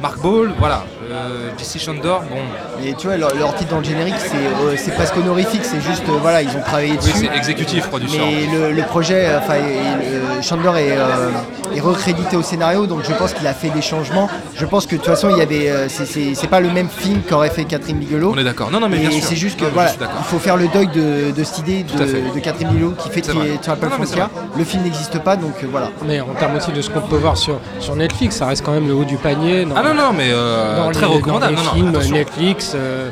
[0.00, 2.00] Mark Ball, voilà, euh, Jesse Chandler,
[2.30, 5.62] bon, Et tu vois, leur, leur titre dans le générique, c'est euh, c'est presque honorifique,
[5.64, 7.28] c'est juste, euh, voilà, ils ont travaillé oui, dessus.
[7.30, 8.18] c'est exécutif, producer.
[8.18, 11.30] mais le, le projet, euh, enfin, et, Chandler est, euh,
[11.76, 14.28] est recrédité au scénario, donc je pense qu'il a fait des changements.
[14.56, 17.20] Je pense que de toute façon, il y avait, euh, c'est- pas le même film
[17.26, 18.32] qu'aurait fait Catherine Bigelow.
[18.34, 18.70] On est d'accord.
[18.70, 19.22] Non, non, mais bien sûr.
[19.22, 21.82] c'est juste que Non, mais voilà, il faut faire le deuil de, de cette idée
[21.84, 24.58] de, de Catherine Bigelow qui fait qu'il est mais.
[24.58, 25.88] Le film n'existe pas, donc euh, voilà.
[26.06, 28.72] Mais en termes aussi de ce qu'on peut voir sur, sur Netflix, ça reste quand
[28.72, 29.64] même le haut du panier.
[29.64, 31.54] dans- Ah non, non, mais euh, dans très recommandable.
[31.56, 32.16] dans les Non, non.
[32.16, 33.10] Netflix euh,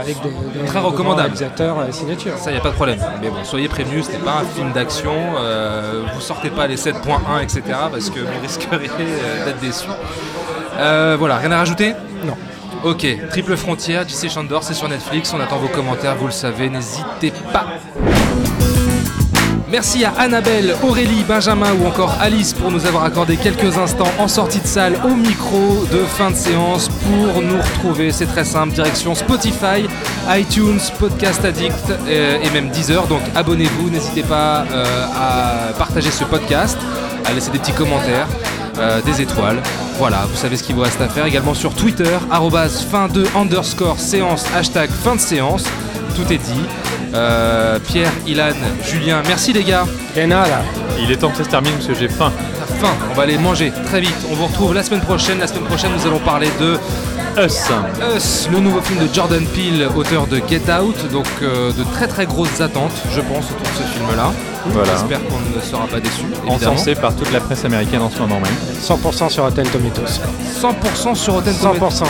[0.00, 0.28] avec de,
[0.60, 1.34] de- Très de recommandable.
[1.60, 2.32] euh, signature.
[2.38, 2.98] Ça, y a pas de problème.
[3.20, 5.12] Mais bon, soyez prévenus, ce n'est pas un film d'action.
[5.38, 7.62] euh, vous sortez pas les 7.1, etc.
[7.90, 9.88] parce que vous risqueriez euh, d'être déçus.
[10.78, 11.94] Euh, voilà, rien à rajouter?
[12.24, 12.36] Non.
[12.84, 15.32] Ok, Triple Frontière, JC Chandor, c'est sur Netflix.
[15.36, 17.66] On attend vos commentaires, vous le savez, n'hésitez pas.
[19.70, 24.26] Merci à Annabelle, Aurélie, Benjamin ou encore Alice pour nous avoir accordé quelques instants en
[24.26, 28.10] sortie de salle au micro de fin de séance pour nous retrouver.
[28.10, 29.86] C'est très simple, direction Spotify,
[30.30, 33.06] iTunes, Podcast Addict euh, et même Deezer.
[33.08, 36.78] Donc abonnez-vous, n'hésitez pas euh, à partager ce podcast,
[37.26, 38.28] à laisser des petits commentaires,
[38.78, 39.60] euh, des étoiles.
[39.98, 41.26] Voilà, vous savez ce qu'il vous reste à faire.
[41.26, 45.64] Également sur Twitter, arrobase fin de underscore séance, hashtag fin de séance.
[46.18, 46.64] Tout est dit.
[47.14, 48.50] Euh, Pierre, Ilan,
[48.84, 49.84] Julien, merci les gars.
[50.16, 50.62] Et nada.
[51.00, 52.32] Il est temps que ça se termine parce que j'ai faim.
[52.80, 54.26] Faim, on va aller manger très vite.
[54.28, 55.38] On vous retrouve la semaine prochaine.
[55.38, 56.76] La semaine prochaine, nous allons parler de
[57.40, 57.70] Us.
[58.16, 60.96] Us, le nouveau film de Jordan Peele, auteur de Get Out.
[61.12, 64.32] Donc euh, de très très grosses attentes, je pense, autour de ce film-là.
[64.66, 64.90] Voilà.
[64.90, 66.24] J'espère qu'on ne sera pas déçu.
[66.48, 68.56] Encensé par toute la presse américaine en ce moment même.
[68.82, 70.20] 100% sur Rotten Tomatoes.
[70.60, 72.02] 100% sur Rotten Tomatoes.
[72.02, 72.04] 100%.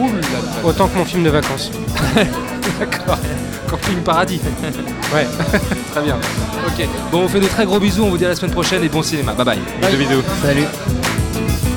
[0.00, 0.68] Ouh là là.
[0.68, 1.70] Autant que mon film de vacances.
[2.78, 3.18] D'accord.
[3.68, 4.40] Camping Paradis.
[5.14, 5.26] Ouais.
[5.92, 6.16] Très bien.
[6.66, 6.86] Ok.
[7.10, 8.04] Bon, on fait de très gros bisous.
[8.04, 9.32] On vous dit à la semaine prochaine et bon cinéma.
[9.34, 9.58] Bye bye.
[9.80, 10.22] Bisous, bisous.
[10.42, 10.64] Salut.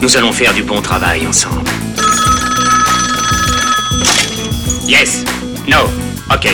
[0.01, 1.69] Nous allons faire du bon travail ensemble.
[4.87, 5.23] Yes.
[5.67, 5.77] No.
[6.33, 6.47] Ok.